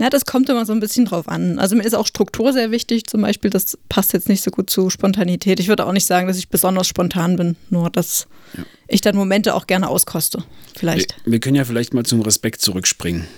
Ja, 0.00 0.10
das 0.10 0.26
kommt 0.26 0.48
immer 0.48 0.66
so 0.66 0.72
ein 0.72 0.80
bisschen 0.80 1.04
drauf 1.04 1.28
an. 1.28 1.60
Also 1.60 1.76
mir 1.76 1.84
ist 1.84 1.94
auch 1.94 2.08
Struktur 2.08 2.52
sehr 2.52 2.72
wichtig, 2.72 3.06
zum 3.06 3.22
Beispiel, 3.22 3.50
das 3.50 3.78
passt 3.88 4.12
jetzt 4.14 4.28
nicht 4.28 4.42
so 4.42 4.50
gut 4.50 4.68
zu 4.68 4.90
Spontanität. 4.90 5.60
Ich 5.60 5.68
würde 5.68 5.86
auch 5.86 5.92
nicht 5.92 6.06
sagen, 6.06 6.26
dass 6.26 6.36
ich 6.36 6.48
besonders 6.48 6.88
spontan 6.88 7.36
bin, 7.36 7.54
nur 7.70 7.90
dass 7.90 8.26
ja. 8.56 8.64
ich 8.88 9.00
dann 9.00 9.14
Momente 9.14 9.54
auch 9.54 9.68
gerne 9.68 9.88
auskoste. 9.88 10.42
Vielleicht. 10.74 11.14
Wir, 11.24 11.34
wir 11.34 11.40
können 11.40 11.54
ja 11.54 11.64
vielleicht 11.64 11.94
mal 11.94 12.04
zum 12.04 12.20
Respekt 12.22 12.62
zurückspringen. 12.62 13.28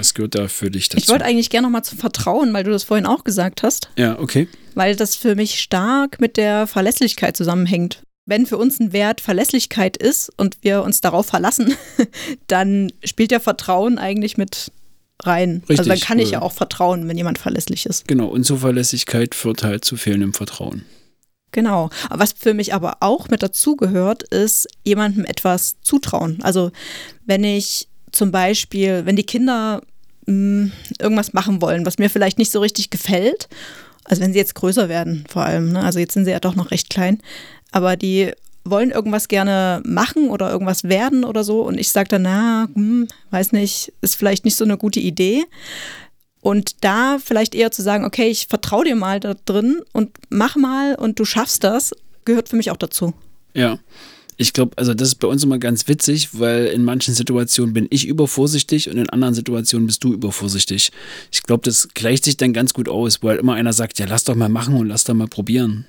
Was 0.00 0.14
gehört 0.14 0.34
da 0.34 0.48
für 0.48 0.70
dich 0.70 0.88
dazu? 0.88 1.04
Ich 1.04 1.10
wollte 1.10 1.26
eigentlich 1.26 1.50
gerne 1.50 1.66
nochmal 1.66 1.84
zu 1.84 1.94
Vertrauen, 1.94 2.54
weil 2.54 2.64
du 2.64 2.70
das 2.70 2.84
vorhin 2.84 3.04
auch 3.04 3.22
gesagt 3.22 3.62
hast. 3.62 3.90
Ja, 3.98 4.18
okay. 4.18 4.48
Weil 4.74 4.96
das 4.96 5.14
für 5.14 5.34
mich 5.34 5.60
stark 5.60 6.22
mit 6.22 6.38
der 6.38 6.66
Verlässlichkeit 6.66 7.36
zusammenhängt. 7.36 8.02
Wenn 8.24 8.46
für 8.46 8.56
uns 8.56 8.80
ein 8.80 8.94
Wert 8.94 9.20
Verlässlichkeit 9.20 9.98
ist 9.98 10.32
und 10.38 10.56
wir 10.62 10.84
uns 10.84 11.02
darauf 11.02 11.26
verlassen, 11.26 11.74
dann 12.46 12.90
spielt 13.04 13.30
ja 13.30 13.40
Vertrauen 13.40 13.98
eigentlich 13.98 14.38
mit 14.38 14.72
rein. 15.22 15.56
Richtig, 15.68 15.80
also 15.80 15.90
dann 15.90 16.00
kann 16.00 16.18
ich 16.18 16.30
ja 16.30 16.40
auch 16.40 16.52
vertrauen, 16.52 17.06
wenn 17.06 17.18
jemand 17.18 17.36
verlässlich 17.36 17.84
ist. 17.84 18.08
Genau, 18.08 18.28
Unzuverlässigkeit 18.28 19.34
führt 19.34 19.62
halt 19.62 19.84
zu 19.84 19.98
fehlendem 19.98 20.32
Vertrauen. 20.32 20.86
Genau. 21.52 21.90
Was 22.08 22.32
für 22.32 22.54
mich 22.54 22.72
aber 22.72 22.98
auch 23.00 23.28
mit 23.28 23.42
dazugehört, 23.42 24.22
ist 24.22 24.66
jemandem 24.82 25.26
etwas 25.26 25.76
zutrauen. 25.82 26.38
Also 26.40 26.72
wenn 27.26 27.44
ich 27.44 27.88
zum 28.12 28.30
Beispiel, 28.30 29.04
wenn 29.04 29.16
die 29.16 29.24
Kinder 29.24 29.82
mm, 30.30 30.72
irgendwas 30.98 31.32
machen 31.32 31.60
wollen, 31.62 31.86
was 31.86 31.98
mir 31.98 32.10
vielleicht 32.10 32.38
nicht 32.38 32.50
so 32.50 32.60
richtig 32.60 32.90
gefällt, 32.90 33.48
also 34.04 34.22
wenn 34.22 34.32
sie 34.32 34.38
jetzt 34.38 34.54
größer 34.54 34.88
werden 34.88 35.24
vor 35.28 35.44
allem, 35.44 35.72
ne? 35.72 35.82
also 35.82 35.98
jetzt 35.98 36.14
sind 36.14 36.24
sie 36.24 36.30
ja 36.30 36.40
doch 36.40 36.54
noch 36.54 36.70
recht 36.70 36.90
klein, 36.90 37.20
aber 37.70 37.96
die 37.96 38.32
wollen 38.64 38.90
irgendwas 38.90 39.28
gerne 39.28 39.82
machen 39.84 40.28
oder 40.28 40.50
irgendwas 40.50 40.84
werden 40.84 41.24
oder 41.24 41.44
so 41.44 41.62
und 41.62 41.78
ich 41.78 41.90
sage 41.90 42.08
dann, 42.08 42.22
na, 42.22 42.68
hm, 42.74 43.08
weiß 43.30 43.52
nicht, 43.52 43.92
ist 44.00 44.16
vielleicht 44.16 44.44
nicht 44.44 44.56
so 44.56 44.64
eine 44.64 44.76
gute 44.76 45.00
Idee. 45.00 45.44
Und 46.42 46.84
da 46.84 47.18
vielleicht 47.22 47.54
eher 47.54 47.70
zu 47.70 47.82
sagen, 47.82 48.04
okay, 48.04 48.28
ich 48.28 48.46
vertraue 48.46 48.84
dir 48.84 48.96
mal 48.96 49.20
da 49.20 49.34
drin 49.44 49.82
und 49.92 50.10
mach 50.30 50.56
mal 50.56 50.94
und 50.94 51.18
du 51.18 51.26
schaffst 51.26 51.64
das, 51.64 51.94
gehört 52.24 52.48
für 52.48 52.56
mich 52.56 52.70
auch 52.70 52.78
dazu. 52.78 53.12
Ja. 53.52 53.78
Ich 54.40 54.54
glaube, 54.54 54.72
also 54.78 54.94
das 54.94 55.08
ist 55.08 55.16
bei 55.16 55.28
uns 55.28 55.44
immer 55.44 55.58
ganz 55.58 55.86
witzig, 55.86 56.30
weil 56.32 56.68
in 56.68 56.82
manchen 56.82 57.12
Situationen 57.12 57.74
bin 57.74 57.86
ich 57.90 58.06
übervorsichtig 58.06 58.88
und 58.88 58.96
in 58.96 59.10
anderen 59.10 59.34
Situationen 59.34 59.86
bist 59.86 60.02
du 60.02 60.14
übervorsichtig. 60.14 60.92
Ich 61.30 61.42
glaube, 61.42 61.62
das 61.62 61.88
gleicht 61.92 62.24
sich 62.24 62.38
dann 62.38 62.54
ganz 62.54 62.72
gut 62.72 62.88
aus, 62.88 63.20
halt 63.22 63.38
immer 63.38 63.52
einer 63.52 63.74
sagt, 63.74 63.98
ja, 63.98 64.06
lass 64.06 64.24
doch 64.24 64.34
mal 64.34 64.48
machen 64.48 64.76
und 64.76 64.86
lass 64.86 65.04
doch 65.04 65.12
mal 65.12 65.28
probieren. 65.28 65.84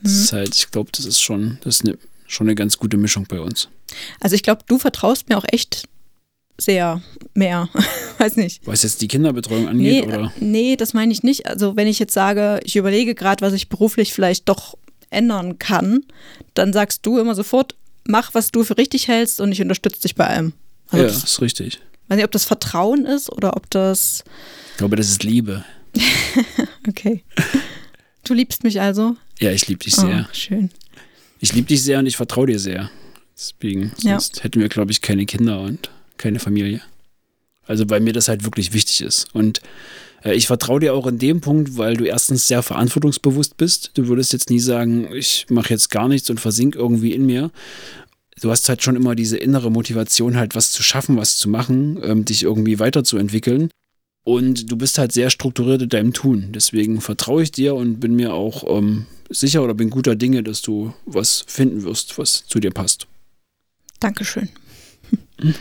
Das 0.00 0.12
mhm. 0.12 0.20
ist 0.20 0.32
halt, 0.32 0.54
ich 0.54 0.70
glaube, 0.70 0.90
das 0.92 1.06
ist 1.06 1.20
schon, 1.20 1.58
das 1.64 1.80
ist 1.80 1.84
eine, 1.84 1.98
schon 2.28 2.46
eine 2.46 2.54
ganz 2.54 2.78
gute 2.78 2.96
Mischung 2.96 3.26
bei 3.28 3.40
uns. 3.40 3.68
Also 4.20 4.36
ich 4.36 4.44
glaube, 4.44 4.62
du 4.68 4.78
vertraust 4.78 5.28
mir 5.28 5.36
auch 5.36 5.46
echt 5.50 5.88
sehr 6.58 7.02
mehr. 7.34 7.68
Weiß 8.18 8.36
nicht. 8.36 8.64
Was 8.64 8.84
jetzt 8.84 9.02
die 9.02 9.08
Kinderbetreuung 9.08 9.66
angeht, 9.66 10.06
nee, 10.06 10.14
oder? 10.14 10.32
Nee, 10.38 10.76
das 10.76 10.94
meine 10.94 11.12
ich 11.12 11.24
nicht. 11.24 11.48
Also 11.48 11.74
wenn 11.74 11.88
ich 11.88 11.98
jetzt 11.98 12.14
sage, 12.14 12.60
ich 12.62 12.76
überlege 12.76 13.16
gerade, 13.16 13.44
was 13.44 13.54
ich 13.54 13.68
beruflich 13.68 14.12
vielleicht 14.12 14.48
doch 14.48 14.78
ändern 15.12 15.58
kann, 15.58 16.04
dann 16.54 16.72
sagst 16.72 17.04
du 17.06 17.18
immer 17.18 17.34
sofort, 17.34 17.74
mach, 18.04 18.34
was 18.34 18.50
du 18.50 18.64
für 18.64 18.76
richtig 18.76 19.08
hältst 19.08 19.40
und 19.40 19.52
ich 19.52 19.60
unterstütze 19.60 20.02
dich 20.02 20.14
bei 20.14 20.26
allem. 20.26 20.52
Also 20.88 21.04
ja, 21.04 21.10
das 21.10 21.24
ist 21.24 21.40
richtig. 21.40 21.80
Ich 22.04 22.10
weiß 22.10 22.16
nicht, 22.16 22.24
ob 22.24 22.32
das 22.32 22.44
Vertrauen 22.44 23.06
ist 23.06 23.30
oder 23.30 23.56
ob 23.56 23.70
das. 23.70 24.24
Ich 24.72 24.78
glaube, 24.78 24.96
das 24.96 25.08
ist 25.08 25.22
Liebe. 25.24 25.64
okay. 26.88 27.24
Du 28.24 28.34
liebst 28.34 28.64
mich 28.64 28.80
also? 28.80 29.16
Ja, 29.40 29.50
ich 29.50 29.66
liebe 29.68 29.82
dich 29.82 29.94
sehr. 29.94 30.26
Oh, 30.28 30.34
schön. 30.34 30.70
Ich 31.40 31.52
liebe 31.52 31.66
dich 31.66 31.82
sehr 31.82 31.98
und 31.98 32.06
ich 32.06 32.16
vertraue 32.16 32.46
dir 32.46 32.58
sehr. 32.58 32.90
Deswegen, 33.36 33.92
sonst 33.96 34.36
ja. 34.36 34.42
hätten 34.44 34.60
wir, 34.60 34.68
glaube 34.68 34.92
ich, 34.92 35.00
keine 35.00 35.26
Kinder 35.26 35.60
und 35.60 35.90
keine 36.16 36.38
Familie. 36.38 36.80
Also, 37.66 37.88
weil 37.90 38.00
mir 38.00 38.12
das 38.12 38.28
halt 38.28 38.44
wirklich 38.44 38.72
wichtig 38.72 39.00
ist. 39.00 39.26
Und 39.34 39.60
ich 40.24 40.46
vertraue 40.46 40.80
dir 40.80 40.94
auch 40.94 41.06
in 41.06 41.18
dem 41.18 41.40
Punkt, 41.40 41.76
weil 41.76 41.96
du 41.96 42.04
erstens 42.04 42.46
sehr 42.46 42.62
verantwortungsbewusst 42.62 43.56
bist. 43.56 43.90
Du 43.94 44.06
würdest 44.08 44.32
jetzt 44.32 44.50
nie 44.50 44.60
sagen, 44.60 45.12
ich 45.12 45.46
mache 45.48 45.70
jetzt 45.70 45.90
gar 45.90 46.08
nichts 46.08 46.30
und 46.30 46.40
versink 46.40 46.76
irgendwie 46.76 47.12
in 47.12 47.26
mir. 47.26 47.50
du 48.40 48.50
hast 48.50 48.68
halt 48.68 48.82
schon 48.82 48.96
immer 48.96 49.14
diese 49.14 49.36
innere 49.36 49.70
Motivation, 49.70 50.36
halt 50.36 50.54
was 50.54 50.72
zu 50.72 50.82
schaffen, 50.82 51.16
was 51.16 51.36
zu 51.36 51.48
machen, 51.48 52.00
ähm, 52.02 52.24
dich 52.24 52.42
irgendwie 52.42 52.78
weiterzuentwickeln. 52.78 53.70
Und 54.24 54.70
du 54.70 54.76
bist 54.76 54.98
halt 54.98 55.12
sehr 55.12 55.30
strukturiert 55.30 55.82
in 55.82 55.88
deinem 55.88 56.12
Tun. 56.12 56.50
Deswegen 56.52 57.00
vertraue 57.00 57.42
ich 57.42 57.50
dir 57.50 57.74
und 57.74 57.98
bin 57.98 58.14
mir 58.14 58.32
auch 58.34 58.64
ähm, 58.68 59.06
sicher 59.28 59.62
oder 59.62 59.74
bin 59.74 59.90
guter 59.90 60.14
Dinge, 60.14 60.42
dass 60.42 60.62
du 60.62 60.94
was 61.06 61.44
finden 61.46 61.82
wirst, 61.82 62.18
was 62.18 62.46
zu 62.46 62.60
dir 62.60 62.70
passt. 62.70 63.06
Dankeschön. 63.98 64.48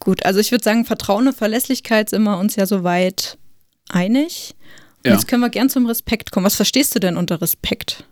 Gut, 0.00 0.24
also 0.24 0.38
ich 0.38 0.50
würde 0.50 0.64
sagen, 0.64 0.84
Vertrauen 0.84 1.28
und 1.28 1.36
Verlässlichkeit 1.36 2.10
sind 2.10 2.22
wir 2.24 2.38
uns 2.38 2.56
ja 2.56 2.66
soweit 2.66 3.38
einig. 3.88 4.54
Und 5.04 5.10
Ja. 5.10 5.12
Jetzt 5.12 5.28
können 5.28 5.42
wir 5.42 5.50
gern 5.50 5.68
zum 5.68 5.86
Respekt 5.86 6.30
kommen. 6.30 6.46
Was 6.46 6.56
verstehst 6.56 6.94
du 6.94 7.00
denn 7.00 7.16
unter 7.16 7.40
Respekt? 7.40 8.04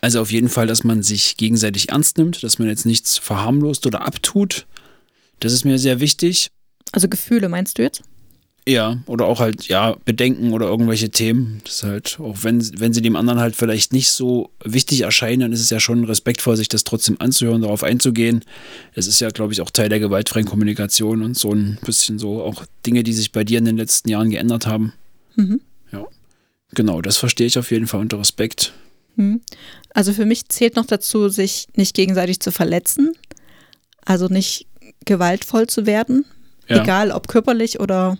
Also 0.00 0.20
auf 0.20 0.30
jeden 0.30 0.50
Fall, 0.50 0.66
dass 0.66 0.84
man 0.84 1.02
sich 1.02 1.38
gegenseitig 1.38 1.88
ernst 1.88 2.18
nimmt, 2.18 2.42
dass 2.42 2.58
man 2.58 2.68
jetzt 2.68 2.84
nichts 2.84 3.16
verharmlost 3.16 3.86
oder 3.86 4.02
abtut. 4.02 4.66
Das 5.40 5.52
ist 5.52 5.64
mir 5.64 5.78
sehr 5.78 6.00
wichtig. 6.00 6.48
Also 6.92 7.08
Gefühle 7.08 7.48
meinst 7.48 7.78
du 7.78 7.82
jetzt? 7.82 8.02
Ja, 8.66 8.98
oder 9.06 9.26
auch 9.26 9.40
halt, 9.40 9.68
ja, 9.68 9.96
Bedenken 10.06 10.52
oder 10.52 10.66
irgendwelche 10.66 11.10
Themen. 11.10 11.60
Das 11.64 11.76
ist 11.76 11.82
halt, 11.82 12.18
auch 12.18 12.38
wenn, 12.42 12.62
wenn 12.80 12.94
sie 12.94 13.02
dem 13.02 13.16
anderen 13.16 13.38
halt 13.38 13.56
vielleicht 13.56 13.92
nicht 13.92 14.08
so 14.10 14.50
wichtig 14.64 15.02
erscheinen, 15.02 15.40
dann 15.40 15.52
ist 15.52 15.60
es 15.60 15.68
ja 15.68 15.80
schon 15.80 16.04
respektvoll, 16.04 16.56
sich 16.56 16.68
das 16.68 16.84
trotzdem 16.84 17.16
anzuhören, 17.18 17.60
darauf 17.60 17.82
einzugehen. 17.82 18.42
Es 18.94 19.06
ist 19.06 19.20
ja, 19.20 19.28
glaube 19.28 19.52
ich, 19.52 19.60
auch 19.60 19.70
Teil 19.70 19.90
der 19.90 20.00
gewaltfreien 20.00 20.46
Kommunikation 20.46 21.22
und 21.22 21.36
so 21.36 21.52
ein 21.52 21.78
bisschen 21.84 22.18
so 22.18 22.42
auch 22.42 22.64
Dinge, 22.86 23.02
die 23.02 23.12
sich 23.12 23.32
bei 23.32 23.44
dir 23.44 23.58
in 23.58 23.66
den 23.66 23.76
letzten 23.76 24.08
Jahren 24.08 24.30
geändert 24.30 24.66
haben. 24.66 24.94
Mhm. 25.36 25.60
Ja. 25.92 26.06
Genau, 26.74 27.02
das 27.02 27.16
verstehe 27.16 27.46
ich 27.46 27.58
auf 27.58 27.70
jeden 27.70 27.86
Fall 27.86 28.00
unter 28.00 28.18
Respekt. 28.18 28.72
Hm. 29.16 29.40
Also 29.92 30.12
für 30.12 30.26
mich 30.26 30.48
zählt 30.48 30.76
noch 30.76 30.86
dazu, 30.86 31.28
sich 31.28 31.68
nicht 31.76 31.94
gegenseitig 31.94 32.40
zu 32.40 32.50
verletzen. 32.50 33.12
Also 34.04 34.28
nicht 34.28 34.66
gewaltvoll 35.04 35.66
zu 35.66 35.86
werden. 35.86 36.24
Ja. 36.68 36.82
Egal 36.82 37.10
ob 37.10 37.28
körperlich 37.28 37.80
oder 37.80 38.18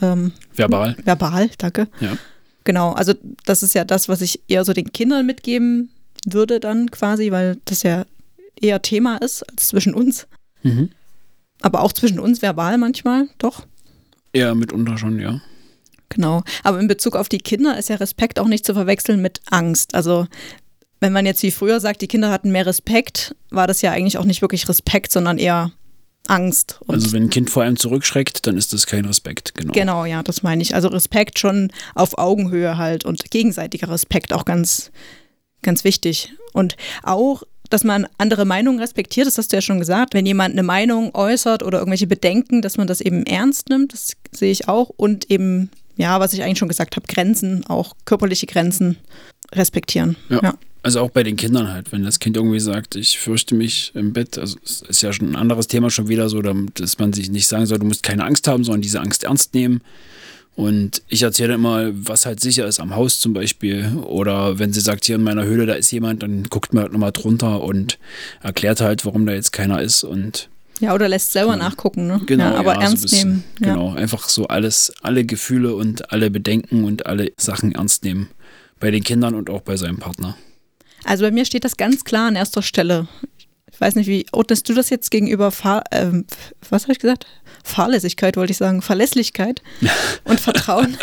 ähm, 0.00 0.32
Verbal. 0.54 0.96
verbal, 1.04 1.50
danke. 1.58 1.88
Ja. 2.00 2.16
Genau, 2.64 2.92
also 2.92 3.14
das 3.44 3.62
ist 3.62 3.74
ja 3.74 3.84
das, 3.84 4.08
was 4.08 4.20
ich 4.20 4.40
eher 4.48 4.64
so 4.64 4.72
den 4.72 4.92
Kindern 4.92 5.26
mitgeben 5.26 5.90
würde 6.26 6.60
dann 6.60 6.90
quasi, 6.90 7.30
weil 7.30 7.58
das 7.64 7.82
ja 7.82 8.04
eher 8.60 8.82
Thema 8.82 9.16
ist 9.16 9.42
als 9.50 9.68
zwischen 9.68 9.94
uns. 9.94 10.26
Mhm. 10.62 10.90
Aber 11.62 11.80
auch 11.80 11.92
zwischen 11.92 12.18
uns 12.18 12.42
verbal 12.42 12.78
manchmal, 12.78 13.28
doch. 13.38 13.66
Ja, 14.34 14.54
mitunter 14.54 14.98
schon, 14.98 15.18
ja. 15.18 15.40
Genau. 16.10 16.42
Aber 16.62 16.78
in 16.78 16.88
Bezug 16.88 17.16
auf 17.16 17.28
die 17.28 17.38
Kinder 17.38 17.78
ist 17.78 17.88
ja 17.88 17.96
Respekt 17.96 18.38
auch 18.38 18.48
nicht 18.48 18.66
zu 18.66 18.74
verwechseln 18.74 19.22
mit 19.22 19.40
Angst. 19.50 19.94
Also 19.94 20.26
wenn 21.00 21.12
man 21.12 21.24
jetzt 21.24 21.42
wie 21.42 21.50
früher 21.50 21.80
sagt, 21.80 22.02
die 22.02 22.08
Kinder 22.08 22.30
hatten 22.30 22.52
mehr 22.52 22.66
Respekt, 22.66 23.34
war 23.50 23.66
das 23.66 23.80
ja 23.80 23.92
eigentlich 23.92 24.18
auch 24.18 24.24
nicht 24.24 24.42
wirklich 24.42 24.68
Respekt, 24.68 25.12
sondern 25.12 25.38
eher 25.38 25.72
Angst. 26.26 26.78
Und 26.86 26.94
Also 26.94 27.12
wenn 27.12 27.24
ein 27.24 27.30
Kind 27.30 27.50
vor 27.50 27.62
einem 27.62 27.76
zurückschreckt, 27.76 28.46
dann 28.46 28.56
ist 28.56 28.72
das 28.72 28.86
kein 28.86 29.04
Respekt, 29.04 29.54
genau. 29.54 29.72
Genau, 29.72 30.04
ja, 30.04 30.22
das 30.22 30.42
meine 30.42 30.62
ich. 30.62 30.74
Also 30.74 30.88
Respekt 30.88 31.38
schon 31.38 31.72
auf 31.94 32.18
Augenhöhe 32.18 32.76
halt 32.76 33.04
und 33.04 33.30
gegenseitiger 33.30 33.88
Respekt 33.88 34.32
auch 34.32 34.44
ganz, 34.44 34.90
ganz 35.62 35.84
wichtig. 35.84 36.32
Und 36.52 36.76
auch, 37.02 37.42
dass 37.70 37.84
man 37.84 38.06
andere 38.18 38.44
Meinungen 38.44 38.80
respektiert, 38.80 39.26
das 39.26 39.38
hast 39.38 39.52
du 39.52 39.56
ja 39.56 39.62
schon 39.62 39.78
gesagt. 39.78 40.14
Wenn 40.14 40.26
jemand 40.26 40.52
eine 40.52 40.62
Meinung 40.62 41.14
äußert 41.14 41.62
oder 41.62 41.78
irgendwelche 41.78 42.06
Bedenken, 42.06 42.62
dass 42.62 42.76
man 42.76 42.86
das 42.86 43.00
eben 43.00 43.24
ernst 43.24 43.68
nimmt, 43.68 43.92
das 43.92 44.12
sehe 44.32 44.52
ich 44.52 44.68
auch. 44.68 44.90
Und 44.90 45.30
eben, 45.30 45.70
ja, 45.96 46.20
was 46.20 46.32
ich 46.32 46.42
eigentlich 46.42 46.58
schon 46.58 46.68
gesagt 46.68 46.96
habe, 46.96 47.06
Grenzen, 47.06 47.64
auch 47.66 47.94
körperliche 48.04 48.46
Grenzen 48.46 48.96
respektieren. 49.52 50.16
Ja. 50.28 50.40
ja. 50.42 50.54
Also 50.82 51.00
auch 51.00 51.10
bei 51.10 51.22
den 51.22 51.36
Kindern 51.36 51.70
halt, 51.70 51.92
wenn 51.92 52.04
das 52.04 52.20
Kind 52.20 52.36
irgendwie 52.36 52.60
sagt, 52.60 52.96
ich 52.96 53.18
fürchte 53.18 53.54
mich 53.54 53.92
im 53.94 54.14
Bett, 54.14 54.38
also 54.38 54.56
es 54.64 54.80
ist 54.82 55.02
ja 55.02 55.12
schon 55.12 55.30
ein 55.30 55.36
anderes 55.36 55.66
Thema 55.66 55.90
schon 55.90 56.08
wieder 56.08 56.30
so, 56.30 56.40
dass 56.40 56.98
man 56.98 57.12
sich 57.12 57.30
nicht 57.30 57.46
sagen 57.46 57.66
soll, 57.66 57.78
du 57.78 57.86
musst 57.86 58.02
keine 58.02 58.24
Angst 58.24 58.48
haben, 58.48 58.64
sondern 58.64 58.80
diese 58.80 59.00
Angst 59.00 59.24
ernst 59.24 59.52
nehmen. 59.52 59.82
Und 60.56 61.02
ich 61.08 61.22
erzähle 61.22 61.54
immer, 61.54 61.90
was 61.92 62.26
halt 62.26 62.40
sicher 62.40 62.66
ist 62.66 62.80
am 62.80 62.94
Haus 62.94 63.20
zum 63.20 63.32
Beispiel. 63.32 63.92
Oder 64.04 64.58
wenn 64.58 64.72
sie 64.72 64.80
sagt, 64.80 65.04
hier 65.04 65.16
in 65.16 65.22
meiner 65.22 65.44
Höhle, 65.44 65.66
da 65.66 65.74
ist 65.74 65.90
jemand, 65.90 66.22
dann 66.22 66.44
guckt 66.44 66.74
man 66.74 66.82
halt 66.82 66.92
nochmal 66.92 67.12
drunter 67.12 67.62
und 67.62 67.98
erklärt 68.42 68.80
halt, 68.80 69.04
warum 69.06 69.26
da 69.26 69.32
jetzt 69.32 69.52
keiner 69.52 69.80
ist. 69.80 70.02
Und 70.02 70.48
Ja, 70.80 70.94
oder 70.94 71.08
lässt 71.08 71.32
selber 71.32 71.52
Genau. 71.52 71.64
nachgucken, 71.64 72.06
ne? 72.06 72.20
genau, 72.26 72.44
ja, 72.44 72.54
aber 72.56 72.72
ja, 72.74 72.80
so 72.80 72.80
ernst 72.86 73.02
bisschen, 73.02 73.28
nehmen. 73.28 73.44
Ja. 73.60 73.74
Genau, 73.74 73.94
einfach 73.94 74.28
so 74.28 74.46
alles, 74.48 74.92
alle 75.02 75.24
Gefühle 75.24 75.74
und 75.74 76.10
alle 76.12 76.30
Bedenken 76.30 76.84
und 76.84 77.06
alle 77.06 77.32
Sachen 77.36 77.72
ernst 77.72 78.04
nehmen. 78.04 78.28
Bei 78.78 78.90
den 78.90 79.04
Kindern 79.04 79.34
und 79.34 79.50
auch 79.50 79.60
bei 79.60 79.76
seinem 79.76 79.98
Partner. 79.98 80.36
Also 81.04 81.24
bei 81.24 81.30
mir 81.30 81.44
steht 81.44 81.64
das 81.64 81.76
ganz 81.76 82.04
klar 82.04 82.28
an 82.28 82.36
erster 82.36 82.62
Stelle. 82.62 83.08
Ich 83.70 83.80
weiß 83.80 83.94
nicht, 83.94 84.06
wie 84.06 84.26
ordnest 84.32 84.68
du 84.68 84.74
das 84.74 84.90
jetzt 84.90 85.10
gegenüber 85.10 85.50
Fahr 85.50 85.84
ähm, 85.90 86.24
was 86.68 86.84
habe 86.84 86.92
ich 86.92 86.98
gesagt? 86.98 87.26
Fahrlässigkeit 87.62 88.36
wollte 88.36 88.52
ich 88.52 88.56
sagen, 88.58 88.80
Verlässlichkeit 88.82 89.62
und 90.24 90.40
Vertrauen. 90.40 90.96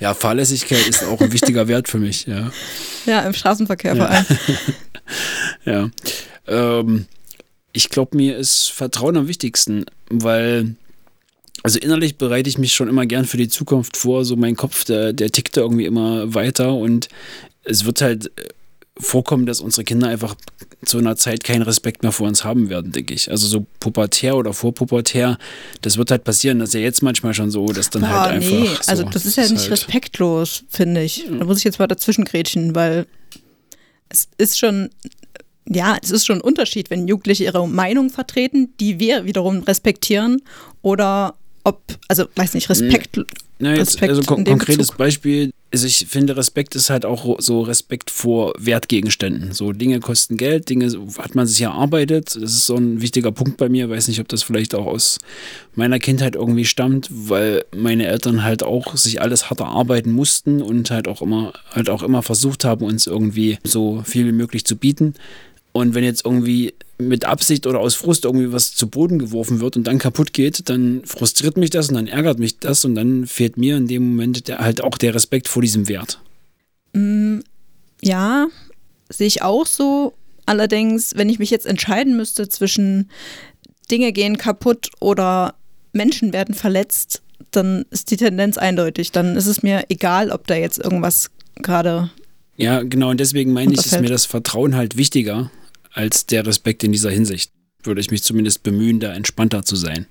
Ja, 0.00 0.14
Fahrlässigkeit 0.14 0.86
ist 0.88 1.04
auch 1.04 1.20
ein 1.20 1.32
wichtiger 1.32 1.68
Wert 1.68 1.88
für 1.88 1.98
mich, 1.98 2.26
ja. 2.26 2.50
ja, 3.06 3.20
im 3.20 3.32
Straßenverkehr 3.34 3.94
vor 3.96 4.08
allem. 4.08 4.24
Ja. 5.64 5.90
Ähm, 6.46 7.06
ich 7.72 7.88
glaube, 7.88 8.16
mir 8.16 8.36
ist 8.36 8.70
Vertrauen 8.70 9.16
am 9.16 9.28
wichtigsten, 9.28 9.86
weil, 10.08 10.74
also 11.62 11.78
innerlich 11.78 12.16
bereite 12.16 12.48
ich 12.48 12.58
mich 12.58 12.72
schon 12.72 12.88
immer 12.88 13.06
gern 13.06 13.24
für 13.24 13.36
die 13.36 13.48
Zukunft 13.48 13.96
vor. 13.96 14.24
So 14.24 14.36
mein 14.36 14.56
Kopf, 14.56 14.84
der, 14.84 15.12
der 15.12 15.30
tickt 15.30 15.56
da 15.56 15.62
irgendwie 15.62 15.86
immer 15.86 16.34
weiter 16.34 16.74
und 16.74 17.08
es 17.64 17.84
wird 17.84 18.00
halt 18.00 18.26
äh, 18.38 18.48
vorkommen, 18.98 19.46
dass 19.46 19.60
unsere 19.60 19.84
Kinder 19.84 20.08
einfach 20.08 20.34
zu 20.84 20.98
einer 20.98 21.16
Zeit 21.16 21.44
keinen 21.44 21.62
Respekt 21.62 22.02
mehr 22.02 22.12
vor 22.12 22.26
uns 22.26 22.44
haben 22.44 22.70
werden, 22.70 22.92
denke 22.92 23.12
ich. 23.14 23.30
Also 23.30 23.46
so 23.46 23.66
pubertär 23.80 24.36
oder 24.36 24.52
vorpubertär, 24.52 25.38
das 25.82 25.98
wird 25.98 26.10
halt 26.10 26.24
passieren. 26.24 26.58
Das 26.58 26.70
ist 26.70 26.74
ja 26.74 26.80
jetzt 26.80 27.02
manchmal 27.02 27.34
schon 27.34 27.50
so, 27.50 27.66
dass 27.66 27.90
dann 27.90 28.08
halt 28.08 28.22
Boah, 28.22 28.28
einfach. 28.28 28.50
nee, 28.50 28.66
so, 28.66 28.90
also 28.90 29.02
das 29.04 29.26
ist 29.26 29.36
ja 29.36 29.42
nicht 29.44 29.58
halt, 29.60 29.70
respektlos, 29.72 30.64
finde 30.68 31.02
ich. 31.02 31.26
Da 31.28 31.44
muss 31.44 31.58
ich 31.58 31.64
jetzt 31.64 31.78
mal 31.78 31.86
dazwischen 31.86 32.24
grätschen, 32.24 32.74
weil 32.74 33.06
es 34.08 34.28
ist 34.38 34.58
schon, 34.58 34.90
ja, 35.68 35.96
es 36.02 36.10
ist 36.10 36.26
schon 36.26 36.38
ein 36.38 36.42
Unterschied, 36.42 36.90
wenn 36.90 37.06
Jugendliche 37.06 37.44
ihre 37.44 37.66
Meinung 37.68 38.10
vertreten, 38.10 38.72
die 38.80 38.98
wir 38.98 39.24
wiederum 39.24 39.62
respektieren 39.62 40.42
oder 40.82 41.34
ob, 41.64 41.82
also 42.08 42.24
weiß 42.34 42.54
nicht, 42.54 42.70
Respekt. 42.70 43.20
Na, 43.58 43.74
jetzt, 43.74 43.94
Respekt 43.94 44.10
also 44.10 44.22
kon 44.22 44.44
konkretes 44.44 44.88
Bezug. 44.88 44.96
Beispiel. 44.96 45.50
Also 45.72 45.86
ich 45.86 46.06
finde, 46.08 46.36
Respekt 46.36 46.74
ist 46.74 46.90
halt 46.90 47.04
auch 47.04 47.36
so 47.38 47.60
Respekt 47.60 48.10
vor 48.10 48.54
Wertgegenständen. 48.58 49.52
So 49.52 49.70
Dinge 49.72 50.00
kosten 50.00 50.36
Geld, 50.36 50.68
Dinge 50.68 50.90
hat 51.18 51.34
man 51.36 51.46
sich 51.46 51.60
erarbeitet. 51.60 52.34
Das 52.34 52.54
ist 52.54 52.66
so 52.66 52.76
ein 52.76 53.02
wichtiger 53.02 53.30
Punkt 53.30 53.58
bei 53.58 53.68
mir. 53.68 53.88
Weiß 53.88 54.08
nicht, 54.08 54.18
ob 54.18 54.26
das 54.26 54.42
vielleicht 54.42 54.74
auch 54.74 54.86
aus 54.86 55.18
meiner 55.76 56.00
Kindheit 56.00 56.34
irgendwie 56.34 56.64
stammt, 56.64 57.08
weil 57.12 57.64
meine 57.76 58.06
Eltern 58.06 58.42
halt 58.42 58.64
auch 58.64 58.96
sich 58.96 59.20
alles 59.20 59.48
hart 59.48 59.60
erarbeiten 59.60 60.10
mussten 60.10 60.60
und 60.60 60.90
halt 60.90 61.06
auch 61.06 61.22
immer, 61.22 61.52
halt 61.70 61.88
auch 61.88 62.02
immer 62.02 62.22
versucht 62.22 62.64
haben, 62.64 62.84
uns 62.84 63.06
irgendwie 63.06 63.58
so 63.62 64.02
viel 64.04 64.26
wie 64.26 64.32
möglich 64.32 64.64
zu 64.64 64.74
bieten. 64.74 65.14
Und 65.72 65.94
wenn 65.94 66.04
jetzt 66.04 66.24
irgendwie 66.24 66.74
mit 66.98 67.24
Absicht 67.24 67.66
oder 67.66 67.80
aus 67.80 67.94
Frust 67.94 68.24
irgendwie 68.24 68.52
was 68.52 68.74
zu 68.74 68.88
Boden 68.88 69.18
geworfen 69.18 69.60
wird 69.60 69.76
und 69.76 69.84
dann 69.86 69.98
kaputt 69.98 70.32
geht, 70.32 70.68
dann 70.68 71.02
frustriert 71.04 71.56
mich 71.56 71.70
das 71.70 71.88
und 71.88 71.94
dann 71.94 72.06
ärgert 72.06 72.38
mich 72.38 72.58
das 72.58 72.84
und 72.84 72.94
dann 72.94 73.26
fehlt 73.26 73.56
mir 73.56 73.76
in 73.76 73.86
dem 73.86 74.10
Moment 74.10 74.48
der, 74.48 74.58
halt 74.58 74.82
auch 74.82 74.98
der 74.98 75.14
Respekt 75.14 75.48
vor 75.48 75.62
diesem 75.62 75.88
Wert. 75.88 76.20
Mm, 76.92 77.40
Ja, 78.02 78.48
sehe 79.08 79.26
ich 79.26 79.42
auch 79.42 79.66
so. 79.66 80.14
Allerdings, 80.46 81.12
wenn 81.16 81.28
ich 81.28 81.38
mich 81.38 81.50
jetzt 81.50 81.66
entscheiden 81.66 82.16
müsste 82.16 82.48
zwischen 82.48 83.10
Dinge 83.90 84.12
gehen 84.12 84.36
kaputt 84.36 84.90
oder 85.00 85.54
Menschen 85.92 86.32
werden 86.32 86.54
verletzt, 86.54 87.22
dann 87.50 87.84
ist 87.90 88.10
die 88.10 88.16
Tendenz 88.16 88.58
eindeutig. 88.58 89.12
Dann 89.12 89.36
ist 89.36 89.46
es 89.46 89.62
mir 89.62 89.84
egal, 89.88 90.30
ob 90.30 90.46
da 90.46 90.54
jetzt 90.54 90.78
irgendwas 90.78 91.30
gerade. 91.56 92.10
Ja, 92.56 92.82
genau, 92.82 93.10
und 93.10 93.20
deswegen 93.20 93.52
meine 93.52 93.72
ich, 93.72 93.78
ist 93.78 94.00
mir 94.00 94.08
das 94.08 94.26
Vertrauen 94.26 94.74
halt 94.76 94.96
wichtiger 94.96 95.50
als 95.92 96.26
der 96.26 96.46
Respekt 96.46 96.84
in 96.84 96.92
dieser 96.92 97.10
Hinsicht. 97.10 97.52
Würde 97.82 98.00
ich 98.00 98.10
mich 98.10 98.22
zumindest 98.22 98.62
bemühen, 98.62 99.00
da 99.00 99.12
entspannter 99.12 99.64
zu 99.64 99.76
sein. 99.76 100.06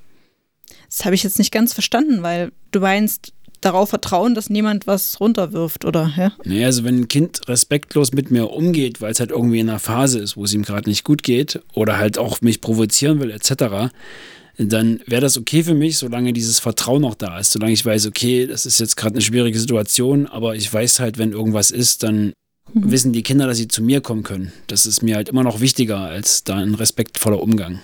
Das 0.90 1.06
habe 1.06 1.16
ich 1.16 1.24
jetzt 1.24 1.38
nicht 1.38 1.52
ganz 1.52 1.74
verstanden, 1.74 2.24
weil 2.24 2.52
du 2.72 2.80
meinst, 2.80 3.34
darauf 3.62 3.90
vertrauen, 3.90 4.36
dass 4.36 4.50
niemand 4.50 4.88
was 4.88 5.20
runterwirft, 5.20 5.86
oder? 5.86 6.14
Ja? 6.18 6.32
Naja, 6.44 6.68
also 6.68 6.84
wenn 6.84 7.02
ein 7.02 7.08
Kind 7.08 7.48
respektlos 7.48 8.14
mit 8.14 8.32
mir 8.32 8.50
umgeht, 8.52 9.02
weil 9.02 9.12
es 9.12 9.20
halt 9.20 9.32
irgendwie 9.32 9.60
in 9.60 9.70
einer 9.70 9.80
Phase 9.80 10.20
ist, 10.20 10.38
wo 10.38 10.46
es 10.46 10.54
ihm 10.54 10.64
gerade 10.64 10.90
nicht 10.90 11.04
gut 11.04 11.24
geht 11.24 11.62
oder 11.74 11.98
halt 11.98 12.18
auch 12.18 12.42
mich 12.42 12.62
provozieren 12.62 13.20
will, 13.20 13.32
etc., 13.32 13.92
dann 14.58 15.00
wäre 15.06 15.22
das 15.22 15.38
okay 15.38 15.64
für 15.64 15.74
mich, 15.74 15.98
solange 15.98 16.34
dieses 16.34 16.60
Vertrauen 16.60 17.02
noch 17.02 17.16
da 17.16 17.40
ist. 17.40 17.54
Solange 17.54 17.72
ich 17.72 17.86
weiß, 17.86 18.08
okay, 18.08 18.46
das 18.46 18.66
ist 18.66 18.80
jetzt 18.82 18.98
gerade 18.98 19.16
eine 19.16 19.22
schwierige 19.22 19.58
Situation, 19.58 20.28
aber 20.28 20.56
ich 20.56 20.72
weiß 20.72 21.00
halt, 21.00 21.18
wenn 21.18 21.32
irgendwas 21.32 21.72
ist, 21.72 22.04
dann 22.04 22.34
Mhm. 22.74 22.92
wissen 22.92 23.14
die 23.14 23.24
Kinder, 23.24 23.48
dass 23.48 23.58
sie 23.58 23.68
zu 23.68 23.82
mir 23.82 24.02
kommen 24.02 24.24
können. 24.24 24.52
Das 24.68 24.86
ist 24.86 25.02
mir 25.02 25.16
halt 25.16 25.30
immer 25.30 25.44
noch 25.44 25.60
wichtiger 25.62 26.00
als 26.00 26.44
da 26.44 26.56
ein 26.56 26.76
respektvoller 26.76 27.42
Umgang. 27.42 27.80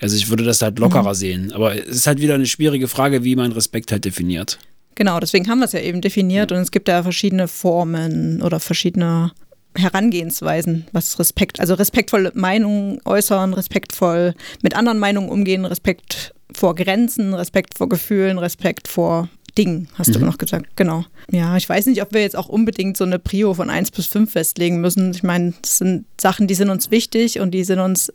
Also 0.00 0.16
ich 0.16 0.28
würde 0.30 0.44
das 0.44 0.62
halt 0.62 0.78
lockerer 0.78 1.14
sehen. 1.14 1.52
Aber 1.52 1.74
es 1.74 1.86
ist 1.86 2.06
halt 2.06 2.20
wieder 2.20 2.34
eine 2.34 2.46
schwierige 2.46 2.88
Frage, 2.88 3.22
wie 3.22 3.36
man 3.36 3.52
Respekt 3.52 3.92
halt 3.92 4.04
definiert. 4.04 4.58
Genau, 4.94 5.20
deswegen 5.20 5.48
haben 5.48 5.60
wir 5.60 5.66
es 5.66 5.72
ja 5.72 5.80
eben 5.80 6.00
definiert 6.00 6.52
und 6.52 6.58
es 6.58 6.70
gibt 6.70 6.88
ja 6.88 7.02
verschiedene 7.02 7.48
Formen 7.48 8.42
oder 8.42 8.60
verschiedene 8.60 9.32
Herangehensweisen, 9.76 10.86
was 10.92 11.18
Respekt, 11.18 11.60
also 11.60 11.74
respektvolle 11.74 12.32
Meinungen 12.34 13.00
äußern, 13.04 13.54
respektvoll 13.54 14.34
mit 14.62 14.76
anderen 14.76 14.98
Meinungen 14.98 15.30
umgehen, 15.30 15.64
Respekt 15.64 16.34
vor 16.52 16.74
Grenzen, 16.74 17.32
Respekt 17.32 17.78
vor 17.78 17.88
Gefühlen, 17.88 18.38
Respekt 18.38 18.86
vor 18.88 19.30
Dingen, 19.58 19.88
hast 19.94 20.08
mhm. 20.08 20.12
du 20.14 20.18
noch 20.20 20.38
gesagt. 20.38 20.76
Genau. 20.76 21.04
Ja, 21.30 21.56
ich 21.56 21.68
weiß 21.68 21.86
nicht, 21.86 22.02
ob 22.02 22.12
wir 22.12 22.22
jetzt 22.22 22.36
auch 22.36 22.48
unbedingt 22.48 22.96
so 22.96 23.04
eine 23.04 23.18
Prio 23.18 23.54
von 23.54 23.70
1 23.70 23.90
bis 23.90 24.06
5 24.06 24.30
festlegen 24.30 24.80
müssen. 24.80 25.10
Ich 25.12 25.22
meine, 25.22 25.54
das 25.60 25.78
sind 25.78 26.06
Sachen, 26.20 26.46
die 26.46 26.54
sind 26.54 26.70
uns 26.70 26.90
wichtig 26.90 27.40
und 27.40 27.50
die 27.52 27.64
sind 27.64 27.78
uns 27.78 28.12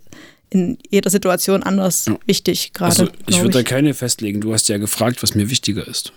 in 0.49 0.77
jeder 0.89 1.09
Situation 1.09 1.63
anders 1.63 2.05
ja. 2.05 2.17
wichtig 2.25 2.73
gerade. 2.73 2.89
Also 2.91 3.07
ich 3.27 3.39
würde 3.41 3.51
da 3.51 3.63
keine 3.63 3.93
festlegen. 3.93 4.41
Du 4.41 4.53
hast 4.53 4.69
ja 4.69 4.77
gefragt, 4.77 5.21
was 5.21 5.35
mir 5.35 5.49
wichtiger 5.49 5.87
ist. 5.87 6.13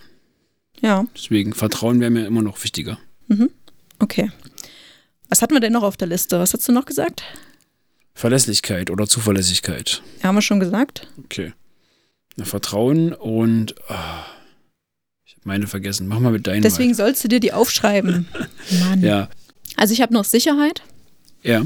Ja. 0.81 1.05
Deswegen, 1.15 1.53
Vertrauen 1.53 2.01
wäre 2.01 2.11
mir 2.11 2.27
immer 2.27 2.43
noch 2.43 2.63
wichtiger. 2.63 2.99
Mhm. 3.29 3.51
Okay. 3.99 4.31
Was 5.29 5.43
hatten 5.43 5.55
wir 5.55 5.61
denn 5.61 5.73
noch 5.73 5.83
auf 5.83 5.97
der 5.97 6.09
Liste? 6.09 6.39
Was 6.39 6.55
hast 6.55 6.67
du 6.67 6.73
noch 6.73 6.87
gesagt? 6.87 7.23
Verlässlichkeit 8.15 8.91
oder 8.91 9.07
Zuverlässigkeit. 9.07 10.03
Ja, 10.19 10.29
haben 10.29 10.35
wir 10.37 10.43
schon 10.43 10.61
gesagt. 10.61 11.09
Okay. 11.25 11.53
Vertrauen 12.43 13.13
und 13.13 13.75
oh, 13.89 13.95
meine 15.51 15.67
vergessen. 15.67 16.07
Mach 16.07 16.21
mal 16.21 16.31
mit 16.31 16.47
deinen. 16.47 16.63
Deswegen 16.63 16.91
weiter. 16.91 17.07
sollst 17.07 17.25
du 17.25 17.29
dir 17.29 17.41
die 17.41 17.53
aufschreiben. 17.53 18.29
Mann. 18.81 19.03
Ja. 19.03 19.29
Also 19.77 19.93
ich 19.93 20.01
habe 20.01 20.15
noch 20.15 20.25
Sicherheit. 20.25 20.83
Ja. 21.43 21.63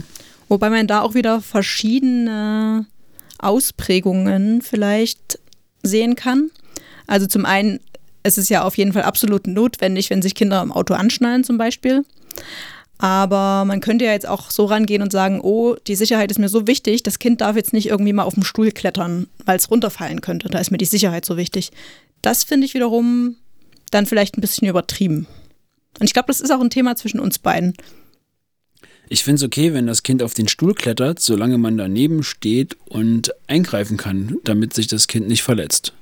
Wobei 0.49 0.71
man 0.71 0.87
da 0.87 1.03
auch 1.03 1.15
wieder 1.15 1.43
verschiedene 1.43 2.87
Ausprägungen 3.39 4.63
vielleicht 4.63 5.39
sehen 5.83 6.17
kann. 6.17 6.51
Also 7.07 7.27
zum 7.27 7.45
einen, 7.45 7.79
es 8.23 8.39
ist 8.39 8.49
ja 8.49 8.63
auf 8.63 8.79
jeden 8.79 8.95
Fall 8.95 9.03
absolut 9.03 9.47
notwendig, 9.47 10.09
wenn 10.09 10.23
sich 10.23 10.35
Kinder 10.35 10.63
im 10.63 10.73
Auto 10.73 10.95
anschnallen 10.95 11.45
zum 11.45 11.59
Beispiel. 11.59 12.07
Aber 12.97 13.67
man 13.67 13.81
könnte 13.81 14.07
ja 14.07 14.13
jetzt 14.13 14.27
auch 14.27 14.51
so 14.51 14.65
rangehen 14.65 15.03
und 15.03 15.13
sagen, 15.13 15.43
oh, 15.43 15.77
die 15.87 15.97
Sicherheit 15.97 16.31
ist 16.31 16.39
mir 16.39 16.49
so 16.49 16.67
wichtig, 16.67 17.03
das 17.03 17.19
Kind 17.19 17.43
darf 17.43 17.55
jetzt 17.55 17.75
nicht 17.75 17.89
irgendwie 17.89 18.15
mal 18.15 18.23
auf 18.23 18.33
dem 18.33 18.45
Stuhl 18.45 18.73
klettern, 18.73 19.27
weil 19.45 19.59
es 19.59 19.71
runterfallen 19.71 20.23
könnte. 20.23 20.49
Da 20.49 20.59
ist 20.59 20.71
mir 20.71 20.79
die 20.79 20.87
Sicherheit 20.87 21.27
so 21.27 21.37
wichtig. 21.37 21.71
Das 22.23 22.45
finde 22.45 22.65
ich 22.65 22.73
wiederum 22.73 23.37
dann 23.95 24.07
vielleicht 24.07 24.37
ein 24.37 24.41
bisschen 24.41 24.69
übertrieben. 24.69 25.27
Und 25.99 26.07
ich 26.07 26.13
glaube, 26.13 26.27
das 26.27 26.41
ist 26.41 26.51
auch 26.51 26.61
ein 26.61 26.71
Thema 26.71 26.97
zwischen 26.97 27.21
uns 27.21 27.39
beiden. 27.39 27.75
Ich 29.09 29.23
finde 29.23 29.37
es 29.37 29.43
okay, 29.45 29.73
wenn 29.75 29.87
das 29.87 30.03
Kind 30.03 30.23
auf 30.23 30.35
den 30.35 30.49
Stuhl 30.49 30.75
klettert, 30.75 31.21
solange 31.21 31.59
man 31.59 31.77
daneben 31.77 32.23
steht 32.23 32.77
und 32.87 33.33
eingreifen 33.47 33.97
kann, 33.97 34.37
damit 34.45 34.73
sich 34.75 34.87
das 34.87 35.09
Kind 35.09 35.29
nicht 35.29 35.43
verletzt. 35.43 35.93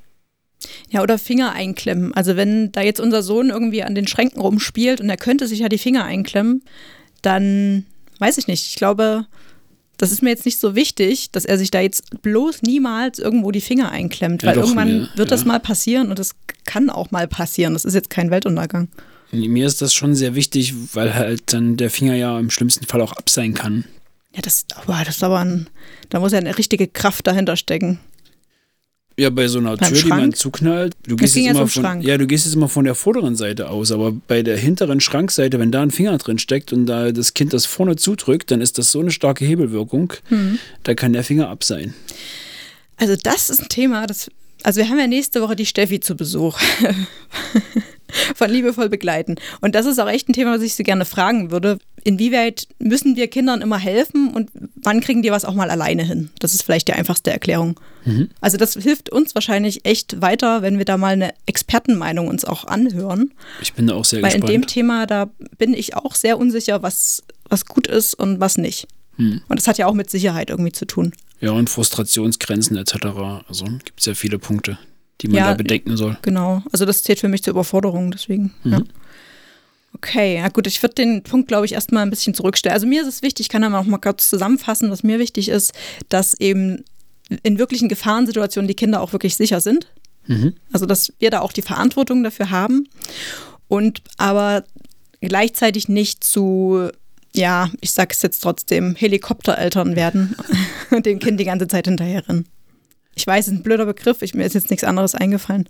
Ja, 0.91 1.03
oder 1.03 1.19
Finger 1.19 1.53
einklemmen. 1.53 2.15
Also 2.15 2.37
wenn 2.37 2.71
da 2.71 2.83
jetzt 2.83 3.01
unser 3.01 3.23
Sohn 3.23 3.51
irgendwie 3.51 3.83
an 3.83 3.97
den 3.97 4.07
Schränken 4.07 4.41
rumspielt 4.41 5.01
und 5.01 5.11
er 5.11 5.17
könnte 5.17 5.49
sich 5.49 5.59
ja 5.59 5.69
die 5.69 5.79
Finger 5.79 6.05
einklemmen, 6.05 6.63
dann 7.23 7.85
weiß 8.21 8.39
ich 8.39 8.47
nicht. 8.47 8.69
Ich 8.69 8.77
glaube, 8.77 9.27
das 9.99 10.13
ist 10.13 10.23
mir 10.23 10.31
jetzt 10.31 10.45
nicht 10.45 10.59
so 10.59 10.75
wichtig, 10.75 11.31
dass 11.31 11.45
er 11.45 11.59
sich 11.59 11.71
da 11.71 11.81
jetzt 11.81 12.23
bloß 12.23 12.63
niemals 12.63 13.19
irgendwo 13.19 13.51
die 13.51 13.61
Finger 13.61 13.91
einklemmt, 13.91 14.43
ja, 14.43 14.49
weil 14.49 14.55
doch, 14.57 14.63
irgendwann 14.63 14.89
mir, 14.89 15.09
wird 15.15 15.31
ja. 15.31 15.37
das 15.37 15.45
mal 15.45 15.61
passieren 15.61 16.11
und 16.11 16.19
das 16.19 16.35
kann 16.65 16.91
auch 16.91 17.11
mal 17.11 17.29
passieren. 17.29 17.75
Das 17.75 17.85
ist 17.85 17.95
jetzt 17.95 18.11
kein 18.11 18.31
Weltuntergang. 18.31 18.89
Mir 19.33 19.67
ist 19.67 19.81
das 19.81 19.95
schon 19.95 20.15
sehr 20.15 20.35
wichtig, 20.35 20.75
weil 20.93 21.15
halt 21.15 21.53
dann 21.53 21.77
der 21.77 21.91
Finger 21.91 22.15
ja 22.15 22.39
im 22.39 22.51
schlimmsten 22.51 22.87
Fall 22.87 23.01
auch 23.01 23.13
ab 23.13 23.31
sein 23.31 23.55
kann. 23.55 23.85
Ja, 24.35 24.43
das, 24.43 24.67
oh, 24.87 24.93
das 25.05 25.17
ist 25.17 25.25
aber 25.25 25.41
ein, 25.41 25.69
da 26.11 26.21
muss 26.21 26.33
ja 26.33 26.39
eine 26.39 26.57
richtige 26.57 26.87
Kraft 26.87 27.27
dahinter 27.27 27.57
stecken. 27.57 27.99
Ja, 29.19 29.31
bei 29.31 29.47
so 29.49 29.59
einer 29.59 29.77
Beim 29.77 29.89
Tür, 29.89 29.97
Schrank? 29.99 30.15
die 30.15 30.21
man 30.21 30.33
zuknallt, 30.33 30.95
du 31.07 31.17
gehst, 31.17 31.37
jetzt 31.37 31.51
immer 31.51 31.67
von, 31.67 32.01
ja, 32.01 32.17
du 32.17 32.27
gehst 32.27 32.47
jetzt 32.47 32.55
immer 32.55 32.69
von 32.69 32.85
der 32.85 32.95
vorderen 32.95 33.37
Seite 33.37 33.69
aus, 33.69 33.93
aber 33.93 34.13
bei 34.13 34.43
der 34.43 34.57
hinteren 34.57 35.01
Schrankseite, 35.01 35.59
wenn 35.59 35.71
da 35.71 35.83
ein 35.83 35.91
Finger 35.91 36.17
drin 36.19 36.39
steckt 36.39 36.73
und 36.73 36.87
da 36.87 37.13
das 37.13 37.35
Kind 37.35 37.53
das 37.53 37.67
vorne 37.67 37.97
zudrückt, 37.97 38.51
dann 38.51 38.61
ist 38.61 38.79
das 38.79 38.91
so 38.91 39.01
eine 39.01 39.11
starke 39.11 39.45
Hebelwirkung, 39.45 40.15
hm. 40.29 40.59
da 40.83 40.95
kann 40.95 41.13
der 41.13 41.25
Finger 41.25 41.49
ab 41.49 41.65
sein. 41.65 41.95
Also 42.97 43.17
das 43.23 43.51
ist 43.51 43.63
ein 43.63 43.69
Thema, 43.69 44.07
das, 44.07 44.31
also 44.63 44.81
wir 44.81 44.89
haben 44.89 44.99
ja 44.99 45.07
nächste 45.07 45.43
Woche 45.43 45.57
die 45.57 45.67
Steffi 45.67 46.01
zu 46.01 46.15
Besuch. 46.17 46.59
von 48.35 48.51
liebevoll 48.51 48.89
begleiten. 48.89 49.37
Und 49.61 49.75
das 49.75 49.87
ist 49.87 49.99
auch 49.99 50.09
echt 50.09 50.29
ein 50.29 50.33
Thema, 50.33 50.55
was 50.55 50.63
ich 50.63 50.75
so 50.75 50.83
gerne 50.83 51.05
fragen 51.05 51.51
würde. 51.51 51.79
Inwieweit 52.05 52.67
müssen 52.79 53.17
wir 53.17 53.29
Kindern 53.29 53.61
immer 53.61 53.79
helfen 53.79 54.31
und 54.35 54.51
wann 54.77 55.01
kriegen 55.01 55.23
die 55.23 55.31
was 55.31 55.45
auch 55.45 55.55
mal 55.55 55.71
alleine 55.71 56.05
hin? 56.05 56.31
Das 56.41 56.55
ist 56.55 56.63
vielleicht 56.63 56.89
die 56.89 56.95
einfachste 56.95 57.31
Erklärung. 57.31 57.79
Mhm. 58.05 58.31
Also 58.41 58.57
das 58.57 58.75
hilft 58.75 59.11
uns 59.11 59.35
wahrscheinlich 59.35 59.85
echt 59.85 60.21
weiter, 60.21 60.63
wenn 60.63 60.79
wir 60.79 60.85
da 60.85 60.97
mal 60.97 61.13
eine 61.13 61.33
Expertenmeinung 61.47 62.29
uns 62.29 62.45
auch 62.45 62.65
anhören. 62.65 63.33
Ich 63.61 63.75
bin 63.75 63.87
da 63.87 63.95
auch 63.95 64.05
sehr 64.05 64.21
Weil 64.23 64.31
gespannt. 64.31 64.45
Weil 64.45 64.55
in 64.55 64.61
dem 64.63 64.67
Thema, 64.67 65.07
da 65.07 65.31
bin 65.59 65.75
ich 65.75 65.95
auch 65.95 66.15
sehr 66.15 66.39
unsicher, 66.39 66.83
was, 66.83 67.23
was 67.49 67.67
gut 67.67 67.87
ist 67.87 68.15
und 68.15 68.41
was 68.41 68.59
nicht. 68.59 68.89
Mhm. 69.17 69.43
Und 69.49 69.61
das 69.61 69.69
hat 69.69 69.79
ja 69.79 69.87
auch 69.87 69.95
mit 69.95 70.11
Sicherheit 70.11 70.51
irgendwie 70.51 70.73
zu 70.73 70.87
tun. 70.87 71.13
Ja, 71.41 71.53
und 71.53 71.71
Frustrationsgrenzen 71.71 72.77
etc. 72.77 72.95
Also 73.49 73.65
gibt 73.65 74.01
es 74.01 74.07
ja 74.07 74.15
viele 74.15 74.39
Punkte 74.39 74.79
die 75.23 75.29
man 75.29 75.37
ja, 75.37 75.49
da 75.49 75.55
bedenken 75.55 75.97
soll. 75.97 76.17
Genau, 76.23 76.63
also 76.73 76.85
das 76.85 77.03
zählt 77.03 77.21
für 77.21 77.29
mich 77.29 77.43
zur 77.43 77.53
Überforderung, 77.53 78.11
deswegen. 78.11 78.53
Mhm. 78.65 78.73
Ja. 78.73 78.83
Okay, 79.95 80.37
ja 80.37 80.49
gut, 80.49 80.67
ich 80.67 80.83
würde 80.83 80.95
den 80.95 81.23
Punkt, 81.23 81.49
glaube 81.49 81.67
ich, 81.67 81.73
erstmal 81.73 82.03
ein 82.03 82.11
bisschen 82.11 82.35
zurückstellen. 82.35 82.75
Also 82.75 82.87
mir 82.87 83.03
ist 83.03 83.09
es 83.09 83.23
wichtig, 83.23 83.45
ich 83.45 83.49
kann 83.49 83.63
da 83.63 83.69
mal 83.69 83.99
kurz 83.99 84.29
zusammenfassen, 84.31 84.91
was 84.91 85.03
mir 85.03 85.19
wichtig 85.19 85.49
ist, 85.49 85.73
dass 86.09 86.35
eben 86.35 86.85
in 87.43 87.59
wirklichen 87.59 87.89
Gefahrensituationen 87.89 88.69
die 88.69 88.75
Kinder 88.75 89.01
auch 89.01 89.13
wirklich 89.13 89.37
sicher 89.37 89.61
sind. 89.61 89.87
Mhm. 90.27 90.55
Also 90.73 90.87
dass 90.87 91.13
wir 91.19 91.31
da 91.31 91.41
auch 91.41 91.53
die 91.53 91.63
Verantwortung 91.63 92.23
dafür 92.23 92.51
haben 92.51 92.89
und 93.69 94.03
aber 94.17 94.65
gleichzeitig 95.21 95.89
nicht 95.89 96.25
zu, 96.25 96.89
ja, 97.35 97.71
ich 97.81 97.93
sage 97.93 98.11
es 98.13 98.23
jetzt 98.23 98.41
trotzdem, 98.41 98.95
Helikoptereltern 98.95 99.97
werden 99.97 100.37
und 100.91 101.07
dem 101.07 101.19
Kind 101.19 101.39
die 101.41 101.45
ganze 101.45 101.69
Zeit 101.69 101.87
hinterherrennen. 101.87 102.47
Ich 103.15 103.27
weiß, 103.27 103.47
es 103.47 103.53
ist 103.53 103.59
ein 103.59 103.63
blöder 103.63 103.87
Begriff, 103.87 104.23
ich, 104.23 104.35
mir 104.35 104.45
ist 104.45 104.55
jetzt 104.55 104.71
nichts 104.71 104.85
anderes 104.85 105.15
eingefallen. 105.15 105.69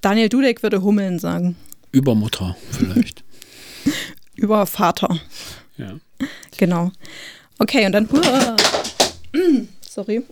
Daniel 0.00 0.28
Dudek 0.28 0.62
würde 0.62 0.82
Hummeln 0.82 1.18
sagen. 1.18 1.56
Übermutter 1.92 2.56
vielleicht. 2.70 3.24
Über 4.36 4.66
Vater. 4.66 5.20
Ja. 5.76 5.98
Genau. 6.56 6.92
Okay, 7.58 7.86
und 7.86 7.92
dann. 7.92 8.08
Sorry. 9.80 10.22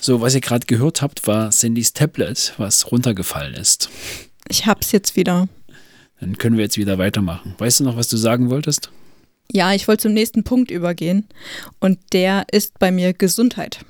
So, 0.00 0.20
was 0.20 0.34
ihr 0.34 0.40
gerade 0.40 0.66
gehört 0.66 1.02
habt, 1.02 1.26
war 1.26 1.52
Sandys 1.52 1.92
Tablet, 1.92 2.54
was 2.56 2.90
runtergefallen 2.90 3.54
ist. 3.54 3.90
Ich 4.48 4.66
hab's 4.66 4.92
jetzt 4.92 5.16
wieder. 5.16 5.48
Dann 6.20 6.38
können 6.38 6.56
wir 6.56 6.64
jetzt 6.64 6.78
wieder 6.78 6.98
weitermachen. 6.98 7.54
Weißt 7.58 7.80
du 7.80 7.84
noch, 7.84 7.96
was 7.96 8.08
du 8.08 8.16
sagen 8.16 8.50
wolltest? 8.50 8.90
Ja, 9.52 9.72
ich 9.72 9.88
wollte 9.88 10.02
zum 10.02 10.12
nächsten 10.12 10.44
Punkt 10.44 10.70
übergehen. 10.70 11.28
Und 11.80 11.98
der 12.12 12.46
ist 12.50 12.78
bei 12.78 12.90
mir 12.90 13.12
Gesundheit. 13.12 13.80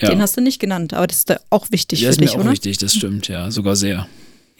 Ja. 0.00 0.10
Den 0.10 0.22
hast 0.22 0.36
du 0.36 0.40
nicht 0.40 0.60
genannt, 0.60 0.94
aber 0.94 1.06
das 1.06 1.18
ist 1.18 1.36
auch 1.50 1.70
wichtig 1.70 2.00
ja, 2.00 2.12
für 2.12 2.18
dich, 2.18 2.30
ist 2.30 2.36
mir 2.36 2.44
auch 2.44 2.50
wichtig, 2.50 2.78
das 2.78 2.94
stimmt, 2.94 3.28
ja, 3.28 3.50
sogar 3.50 3.74
sehr. 3.74 4.06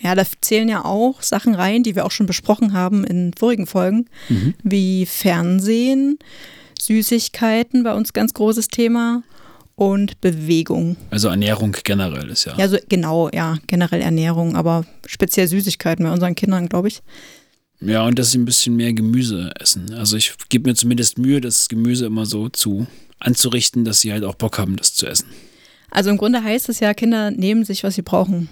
Ja, 0.00 0.14
da 0.14 0.24
zählen 0.40 0.68
ja 0.68 0.84
auch 0.84 1.22
Sachen 1.22 1.54
rein, 1.54 1.82
die 1.82 1.96
wir 1.96 2.06
auch 2.06 2.10
schon 2.10 2.26
besprochen 2.26 2.72
haben 2.72 3.04
in 3.04 3.32
vorigen 3.34 3.66
Folgen, 3.66 4.06
mhm. 4.28 4.54
wie 4.62 5.06
Fernsehen, 5.06 6.18
Süßigkeiten, 6.80 7.82
bei 7.82 7.94
uns 7.94 8.12
ganz 8.12 8.34
großes 8.34 8.68
Thema 8.68 9.22
und 9.74 10.20
Bewegung. 10.20 10.96
Also 11.10 11.28
Ernährung 11.28 11.74
generell 11.84 12.28
ist 12.30 12.44
ja. 12.44 12.54
Ja, 12.56 12.68
so 12.68 12.78
genau, 12.88 13.30
ja, 13.32 13.58
generell 13.68 14.00
Ernährung, 14.00 14.56
aber 14.56 14.84
speziell 15.06 15.46
Süßigkeiten 15.46 16.04
bei 16.04 16.12
unseren 16.12 16.34
Kindern, 16.34 16.68
glaube 16.68 16.88
ich. 16.88 17.00
Ja, 17.80 18.06
und 18.06 18.18
dass 18.18 18.32
sie 18.32 18.38
ein 18.38 18.44
bisschen 18.44 18.76
mehr 18.76 18.92
Gemüse 18.92 19.52
essen. 19.58 19.94
Also 19.94 20.16
ich 20.16 20.34
gebe 20.48 20.68
mir 20.68 20.74
zumindest 20.74 21.18
Mühe, 21.18 21.40
das 21.40 21.68
Gemüse 21.68 22.06
immer 22.06 22.26
so 22.26 22.48
zu 22.48 22.86
anzurichten, 23.20 23.84
dass 23.84 24.00
sie 24.00 24.12
halt 24.12 24.24
auch 24.24 24.34
Bock 24.34 24.58
haben, 24.58 24.76
das 24.76 24.94
zu 24.94 25.06
essen. 25.06 25.28
Also 25.90 26.10
im 26.10 26.18
Grunde 26.18 26.42
heißt 26.42 26.68
es 26.68 26.80
ja, 26.80 26.92
Kinder 26.92 27.30
nehmen 27.30 27.64
sich, 27.64 27.84
was 27.84 27.94
sie 27.94 28.02
brauchen. 28.02 28.48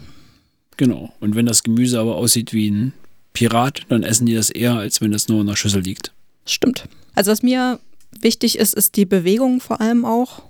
Genau. 0.77 1.13
Und 1.21 1.35
wenn 1.35 1.47
das 1.47 1.63
Gemüse 1.63 1.99
aber 1.99 2.17
aussieht 2.17 2.53
wie 2.53 2.71
ein 2.71 2.93
Pirat, 3.33 3.83
dann 3.89 4.03
essen 4.03 4.27
die 4.27 4.35
das 4.35 4.51
eher, 4.51 4.75
als 4.75 5.01
wenn 5.01 5.13
es 5.13 5.29
nur 5.29 5.41
in 5.41 5.47
der 5.47 5.57
Schüssel 5.57 5.83
liegt. 5.83 6.13
Stimmt. 6.45 6.85
Also 7.15 7.31
was 7.31 7.43
mir 7.43 7.81
wichtig 8.21 8.59
ist, 8.59 8.75
ist 8.75 8.97
die 8.97 9.07
Bewegung 9.07 9.61
vor 9.61 9.81
allem 9.81 10.05
auch. 10.05 10.43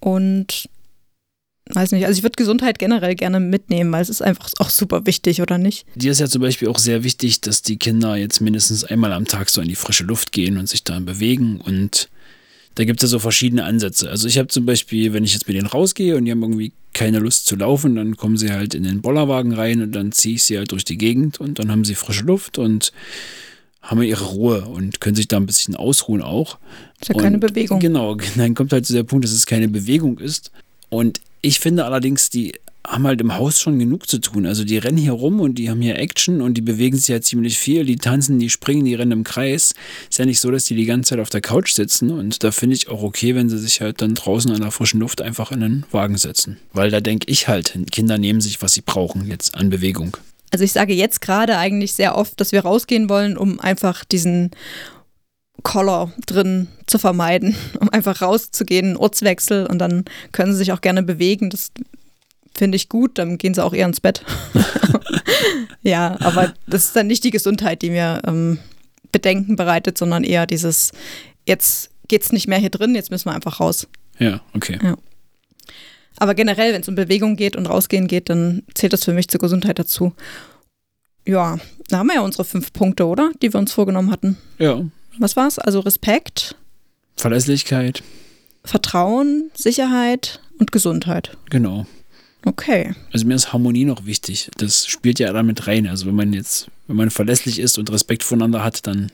Und 0.00 0.68
weiß 1.74 1.92
nicht, 1.92 2.06
also 2.06 2.18
ich 2.18 2.22
würde 2.22 2.36
Gesundheit 2.36 2.78
generell 2.78 3.14
gerne 3.14 3.40
mitnehmen, 3.40 3.92
weil 3.92 4.02
es 4.02 4.08
ist 4.08 4.22
einfach 4.22 4.50
auch 4.58 4.70
super 4.70 5.06
wichtig, 5.06 5.42
oder 5.42 5.58
nicht? 5.58 5.86
Dir 5.94 6.12
ist 6.12 6.20
ja 6.20 6.28
zum 6.28 6.42
Beispiel 6.42 6.68
auch 6.68 6.78
sehr 6.78 7.04
wichtig, 7.04 7.40
dass 7.40 7.62
die 7.62 7.76
Kinder 7.76 8.16
jetzt 8.16 8.40
mindestens 8.40 8.84
einmal 8.84 9.12
am 9.12 9.26
Tag 9.26 9.50
so 9.50 9.60
in 9.60 9.68
die 9.68 9.76
frische 9.76 10.04
Luft 10.04 10.32
gehen 10.32 10.58
und 10.58 10.68
sich 10.68 10.84
dann 10.84 11.04
bewegen 11.04 11.60
und 11.60 12.08
da 12.78 12.84
gibt 12.84 13.02
es 13.02 13.10
ja 13.10 13.12
so 13.12 13.18
verschiedene 13.18 13.64
Ansätze. 13.64 14.08
Also 14.08 14.28
ich 14.28 14.38
habe 14.38 14.46
zum 14.46 14.64
Beispiel, 14.64 15.12
wenn 15.12 15.24
ich 15.24 15.34
jetzt 15.34 15.48
mit 15.48 15.56
denen 15.56 15.66
rausgehe 15.66 16.16
und 16.16 16.26
die 16.26 16.30
haben 16.30 16.42
irgendwie 16.42 16.72
keine 16.92 17.18
Lust 17.18 17.46
zu 17.46 17.56
laufen, 17.56 17.96
dann 17.96 18.16
kommen 18.16 18.36
sie 18.36 18.52
halt 18.52 18.72
in 18.72 18.84
den 18.84 19.02
Bollerwagen 19.02 19.52
rein 19.52 19.82
und 19.82 19.92
dann 19.92 20.12
ziehe 20.12 20.36
ich 20.36 20.44
sie 20.44 20.58
halt 20.58 20.70
durch 20.70 20.84
die 20.84 20.96
Gegend 20.96 21.40
und 21.40 21.58
dann 21.58 21.72
haben 21.72 21.84
sie 21.84 21.96
frische 21.96 22.22
Luft 22.22 22.56
und 22.56 22.92
haben 23.82 24.02
ihre 24.02 24.26
Ruhe 24.26 24.64
und 24.66 25.00
können 25.00 25.16
sich 25.16 25.26
da 25.26 25.38
ein 25.38 25.46
bisschen 25.46 25.74
ausruhen 25.74 26.22
auch. 26.22 26.58
Ist 27.00 27.08
ja 27.08 27.16
und 27.16 27.22
keine 27.22 27.38
Bewegung. 27.38 27.80
Genau, 27.80 28.16
dann 28.36 28.54
kommt 28.54 28.72
halt 28.72 28.86
zu 28.86 28.92
der 28.92 29.02
Punkt, 29.02 29.24
dass 29.24 29.32
es 29.32 29.46
keine 29.46 29.66
Bewegung 29.66 30.18
ist. 30.18 30.52
Und 30.90 31.20
ich 31.42 31.60
finde 31.60 31.84
allerdings, 31.84 32.30
die 32.30 32.54
haben 32.86 33.06
halt 33.06 33.20
im 33.20 33.36
Haus 33.36 33.60
schon 33.60 33.78
genug 33.78 34.08
zu 34.08 34.18
tun. 34.18 34.46
Also 34.46 34.64
die 34.64 34.78
rennen 34.78 34.96
hier 34.96 35.12
rum 35.12 35.40
und 35.40 35.56
die 35.56 35.68
haben 35.68 35.82
hier 35.82 35.98
Action 35.98 36.40
und 36.40 36.54
die 36.54 36.62
bewegen 36.62 36.96
sich 36.96 37.08
ja 37.08 37.20
ziemlich 37.20 37.58
viel. 37.58 37.84
Die 37.84 37.96
tanzen, 37.96 38.38
die 38.38 38.48
springen, 38.48 38.84
die 38.84 38.94
rennen 38.94 39.12
im 39.12 39.24
Kreis. 39.24 39.74
Ist 40.08 40.18
ja 40.18 40.24
nicht 40.24 40.40
so, 40.40 40.50
dass 40.50 40.64
die 40.64 40.74
die 40.74 40.86
ganze 40.86 41.10
Zeit 41.10 41.20
auf 41.20 41.28
der 41.28 41.42
Couch 41.42 41.72
sitzen. 41.72 42.10
Und 42.10 42.42
da 42.42 42.50
finde 42.50 42.76
ich 42.76 42.88
auch 42.88 43.02
okay, 43.02 43.34
wenn 43.34 43.50
sie 43.50 43.58
sich 43.58 43.80
halt 43.80 44.00
dann 44.00 44.14
draußen 44.14 44.50
an 44.50 44.62
der 44.62 44.70
frischen 44.70 45.00
Luft 45.00 45.20
einfach 45.20 45.52
in 45.52 45.60
den 45.60 45.84
Wagen 45.90 46.16
setzen. 46.16 46.58
Weil 46.72 46.90
da 46.90 47.00
denke 47.00 47.30
ich 47.30 47.46
halt, 47.46 47.74
Kinder 47.90 48.16
nehmen 48.16 48.40
sich, 48.40 48.62
was 48.62 48.72
sie 48.72 48.82
brauchen 48.82 49.26
jetzt 49.26 49.54
an 49.54 49.68
Bewegung. 49.68 50.16
Also 50.50 50.64
ich 50.64 50.72
sage 50.72 50.94
jetzt 50.94 51.20
gerade 51.20 51.58
eigentlich 51.58 51.92
sehr 51.92 52.16
oft, 52.16 52.40
dass 52.40 52.52
wir 52.52 52.60
rausgehen 52.60 53.10
wollen, 53.10 53.36
um 53.36 53.60
einfach 53.60 54.04
diesen 54.04 54.50
Collar 55.62 56.12
drin 56.26 56.68
zu 56.86 56.98
vermeiden, 56.98 57.56
um 57.80 57.88
einfach 57.90 58.22
rauszugehen, 58.22 58.96
Ortswechsel 58.96 59.66
und 59.66 59.78
dann 59.78 60.04
können 60.32 60.52
sie 60.52 60.58
sich 60.58 60.72
auch 60.72 60.80
gerne 60.80 61.02
bewegen. 61.02 61.50
Das 61.50 61.70
finde 62.56 62.76
ich 62.76 62.88
gut, 62.88 63.18
dann 63.18 63.38
gehen 63.38 63.54
sie 63.54 63.64
auch 63.64 63.74
eher 63.74 63.86
ins 63.86 64.00
Bett. 64.00 64.24
ja, 65.82 66.16
aber 66.20 66.54
das 66.66 66.86
ist 66.86 66.96
dann 66.96 67.06
nicht 67.06 67.24
die 67.24 67.30
Gesundheit, 67.30 67.82
die 67.82 67.90
mir 67.90 68.22
ähm, 68.26 68.58
Bedenken 69.12 69.56
bereitet, 69.56 69.98
sondern 69.98 70.24
eher 70.24 70.46
dieses, 70.46 70.92
jetzt 71.46 71.90
geht 72.08 72.22
es 72.22 72.32
nicht 72.32 72.48
mehr 72.48 72.58
hier 72.58 72.70
drin, 72.70 72.94
jetzt 72.94 73.10
müssen 73.10 73.28
wir 73.28 73.34
einfach 73.34 73.60
raus. 73.60 73.86
Ja, 74.18 74.40
okay. 74.54 74.78
Ja. 74.82 74.96
Aber 76.18 76.34
generell, 76.34 76.72
wenn 76.72 76.82
es 76.82 76.88
um 76.88 76.94
Bewegung 76.94 77.36
geht 77.36 77.54
und 77.54 77.66
rausgehen 77.66 78.08
geht, 78.08 78.28
dann 78.28 78.62
zählt 78.74 78.92
das 78.92 79.04
für 79.04 79.12
mich 79.12 79.28
zur 79.28 79.40
Gesundheit 79.40 79.78
dazu. 79.78 80.12
Ja, 81.24 81.58
da 81.88 81.98
haben 81.98 82.08
wir 82.08 82.16
ja 82.16 82.22
unsere 82.22 82.44
fünf 82.44 82.72
Punkte, 82.72 83.06
oder? 83.06 83.30
Die 83.40 83.52
wir 83.52 83.60
uns 83.60 83.72
vorgenommen 83.72 84.10
hatten. 84.10 84.36
Ja. 84.58 84.82
Was 85.18 85.36
war's? 85.36 85.58
Also 85.58 85.80
Respekt. 85.80 86.56
Verlässlichkeit. 87.16 88.02
Vertrauen, 88.64 89.50
Sicherheit 89.54 90.40
und 90.58 90.72
Gesundheit. 90.72 91.36
Genau. 91.50 91.86
Okay. 92.44 92.94
Also 93.12 93.26
mir 93.26 93.34
ist 93.34 93.52
Harmonie 93.52 93.84
noch 93.84 94.06
wichtig. 94.06 94.50
Das 94.58 94.86
spielt 94.86 95.18
ja 95.18 95.32
damit 95.32 95.66
rein. 95.66 95.86
Also 95.86 96.06
wenn 96.06 96.14
man 96.14 96.32
jetzt, 96.32 96.68
wenn 96.86 96.96
man 96.96 97.10
verlässlich 97.10 97.58
ist 97.58 97.78
und 97.78 97.90
Respekt 97.90 98.22
voneinander 98.22 98.62
hat, 98.62 98.86
dann 98.86 99.10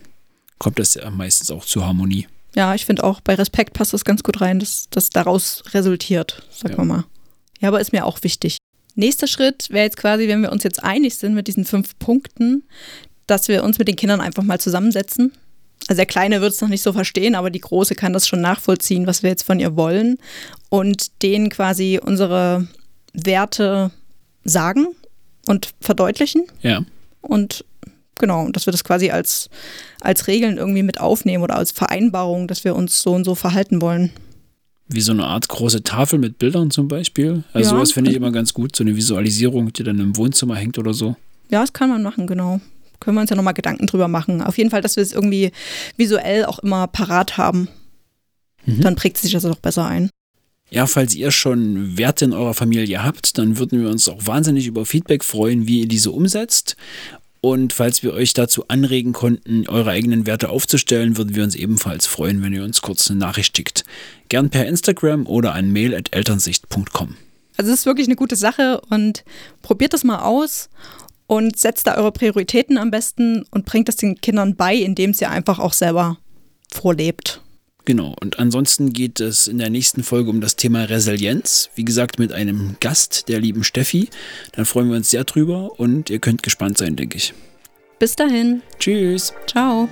kommt 0.59 0.79
das 0.79 0.95
ja 0.95 1.11
meistens 1.11 1.51
auch 1.51 1.65
zur 1.65 1.87
Harmonie. 1.87 2.27
Ja, 2.55 2.75
ich 2.75 2.85
finde 2.85 3.03
auch, 3.05 3.21
bei 3.21 3.35
Respekt 3.35 3.73
passt 3.73 3.93
das 3.93 4.05
ganz 4.05 4.23
gut 4.23 4.41
rein, 4.41 4.61
dass 4.61 4.89
das 4.91 5.11
daraus 5.11 5.65
resultiert, 5.73 6.43
sagen 6.51 6.75
ja. 6.75 6.79
wir 6.79 6.85
mal. 6.85 7.05
Ja, 7.61 7.69
aber 7.69 7.81
ist 7.81 7.93
mir 7.93 8.05
auch 8.05 8.23
wichtig. 8.23 8.59
Nächster 8.95 9.27
Schritt 9.27 9.71
wäre 9.71 9.85
jetzt 9.85 9.97
quasi, 9.97 10.29
wenn 10.29 10.43
wir 10.43 10.53
uns 10.53 10.63
jetzt 10.63 10.83
einig 10.83 11.17
sind 11.17 11.35
mit 11.35 11.49
diesen 11.49 11.65
fünf 11.65 11.99
Punkten, 11.99 12.63
dass 13.27 13.49
wir 13.49 13.65
uns 13.65 13.79
mit 13.79 13.89
den 13.89 13.97
Kindern 13.97 14.21
einfach 14.21 14.45
mal 14.45 14.61
zusammensetzen. 14.61 15.33
Also 15.87 15.99
der 15.99 16.07
Kleine 16.07 16.41
wird 16.41 16.53
es 16.53 16.61
noch 16.61 16.69
nicht 16.69 16.83
so 16.83 16.93
verstehen, 16.93 17.35
aber 17.35 17.51
die 17.51 17.61
Große 17.61 17.95
kann 17.95 18.13
das 18.15 18.27
schon 18.27 18.41
nachvollziehen, 18.41 19.07
was 19.07 19.23
wir 19.23 19.31
jetzt 19.31 19.43
von 19.43 19.61
ihr 19.61 19.77
wollen 19.77 20.17
und 20.71 21.23
denen 21.23 21.51
quasi 21.51 22.01
unsere 22.03 22.67
Werte 23.13 23.91
sagen 24.45 24.89
und 25.47 25.71
verdeutlichen. 25.81 26.45
Ja. 26.63 26.85
Und 27.21 27.65
genau, 28.19 28.49
dass 28.51 28.67
wir 28.67 28.73
das 28.73 28.85
quasi 28.85 29.11
als, 29.11 29.51
als 30.01 30.27
Regeln 30.27 30.57
irgendwie 30.57 30.83
mit 30.83 31.01
aufnehmen 31.01 31.45
oder 31.45 31.57
als 31.57 31.71
Vereinbarung, 31.71 32.49
dass 32.49 32.65
wir 32.65 32.75
uns 32.75 33.03
so 33.03 33.13
und 33.13 33.25
so 33.25 33.35
verhalten 33.35 33.83
wollen. 33.83 34.11
Wie 34.89 35.01
so 35.01 35.13
eine 35.13 35.25
Art 35.25 35.49
große 35.49 35.83
Tafel 35.83 36.19
mit 36.19 36.39
Bildern 36.39 36.71
zum 36.71 36.89
Beispiel. 36.89 37.45
Also 37.53 37.71
ja, 37.71 37.77
sowas 37.77 37.93
finde 37.93 38.11
ich 38.11 38.17
immer 38.17 38.33
ganz 38.33 38.53
gut, 38.53 38.77
so 38.77 38.85
eine 38.85 38.97
Visualisierung, 38.97 39.73
die 39.73 39.83
dann 39.83 39.99
im 39.99 40.17
Wohnzimmer 40.17 40.57
hängt 40.57 40.79
oder 40.79 40.93
so. 40.93 41.17
Ja, 41.51 41.61
das 41.61 41.73
kann 41.73 41.89
man 41.89 42.03
machen, 42.03 42.27
genau. 42.27 42.61
Können 43.05 43.17
wir 43.17 43.21
uns 43.21 43.31
ja 43.31 43.37
nochmal 43.37 43.55
Gedanken 43.55 43.87
drüber 43.87 44.09
machen. 44.09 44.41
Auf 44.43 44.59
jeden 44.59 44.71
Fall, 44.71 44.81
dass 44.81 44.97
wir 44.97 45.03
es 45.03 45.13
irgendwie 45.13 45.53
visuell 45.97 46.45
auch 46.47 46.59
immer 46.61 46.87
parat 46.87 47.37
haben. 47.37 47.69
Mhm. 48.65 48.81
Dann 48.81 48.97
prägt 48.97 49.19
sich 49.19 49.33
das 49.33 49.45
auch 49.45 49.57
besser 49.57 49.87
ein. 49.87 50.11
Ja, 50.71 50.87
falls 50.87 51.15
ihr 51.15 51.31
schon 51.31 51.99
Werte 51.99 52.25
in 52.25 52.33
eurer 52.33 52.55
Familie 52.55 53.05
habt, 53.05 53.39
dann 53.39 53.59
würden 53.59 53.83
wir 53.83 53.91
uns 53.91 54.09
auch 54.09 54.27
wahnsinnig 54.27 54.67
über 54.67 54.87
Feedback 54.87 55.23
freuen, 55.23 55.67
wie 55.67 55.81
ihr 55.81 55.89
diese 55.89 56.11
umsetzt. 56.11 56.77
Und 57.41 57.75
falls 57.75 58.03
wir 58.03 58.15
euch 58.15 58.33
dazu 58.33 58.69
anregen 58.69 59.13
konnten, 59.13 59.69
eure 59.69 59.91
eigenen 59.91 60.27
Werte 60.27 60.49
aufzustellen, 60.49 61.19
würden 61.19 61.37
wir 61.37 61.45
uns 61.45 61.55
ebenfalls 61.55 62.07
freuen, 62.07 62.43
wenn 62.43 62.55
ihr 62.55 62.65
uns 62.65 62.81
kurz 62.81 63.11
eine 63.11 63.21
Nachricht 63.21 63.55
schickt. 63.55 63.85
Gern 64.31 64.49
per 64.49 64.67
Instagram 64.67 65.27
oder 65.27 65.53
an 65.53 65.71
mail.elternsicht.com. 65.71 67.17
Also 67.57 67.71
es 67.71 67.81
ist 67.81 67.87
wirklich 67.87 68.09
eine 68.09 68.17
gute 68.17 68.35
Sache 68.35 68.81
und 68.89 69.25
probiert 69.61 69.93
das 69.93 70.05
mal 70.05 70.21
aus 70.21 70.71
und 71.27 71.59
setzt 71.59 71.87
da 71.87 71.97
eure 71.97 72.13
Prioritäten 72.13 72.79
am 72.79 72.91
besten 72.91 73.45
und 73.51 73.65
bringt 73.65 73.89
das 73.89 73.97
den 73.97 74.21
Kindern 74.21 74.57
bei, 74.57 74.75
indem 74.75 75.15
sie 75.15 75.27
einfach 75.27 75.59
auch 75.59 75.73
selber 75.73 76.19
vorlebt. 76.71 77.41
Genau, 77.87 78.15
und 78.21 78.39
ansonsten 78.39 78.93
geht 78.95 79.21
es 79.21 79.47
in 79.47 79.59
der 79.59 79.69
nächsten 79.69 80.03
Folge 80.03 80.31
um 80.31 80.41
das 80.41 80.57
Thema 80.57 80.85
Resilienz. 80.85 81.69
Wie 81.75 81.85
gesagt, 81.85 82.19
mit 82.19 82.33
einem 82.33 82.77
Gast, 82.81 83.29
der 83.29 83.41
lieben 83.41 83.63
Steffi. 83.63 84.09
Dann 84.53 84.65
freuen 84.65 84.89
wir 84.89 84.97
uns 84.97 85.11
sehr 85.11 85.25
drüber 85.25 85.79
und 85.79 86.09
ihr 86.09 86.19
könnt 86.19 86.43
gespannt 86.43 86.79
sein, 86.79 86.97
denke 86.97 87.19
ich. 87.19 87.35
Bis 87.99 88.17
dahin. 88.17 88.63
Tschüss. 88.79 89.35
Ciao. 89.47 89.89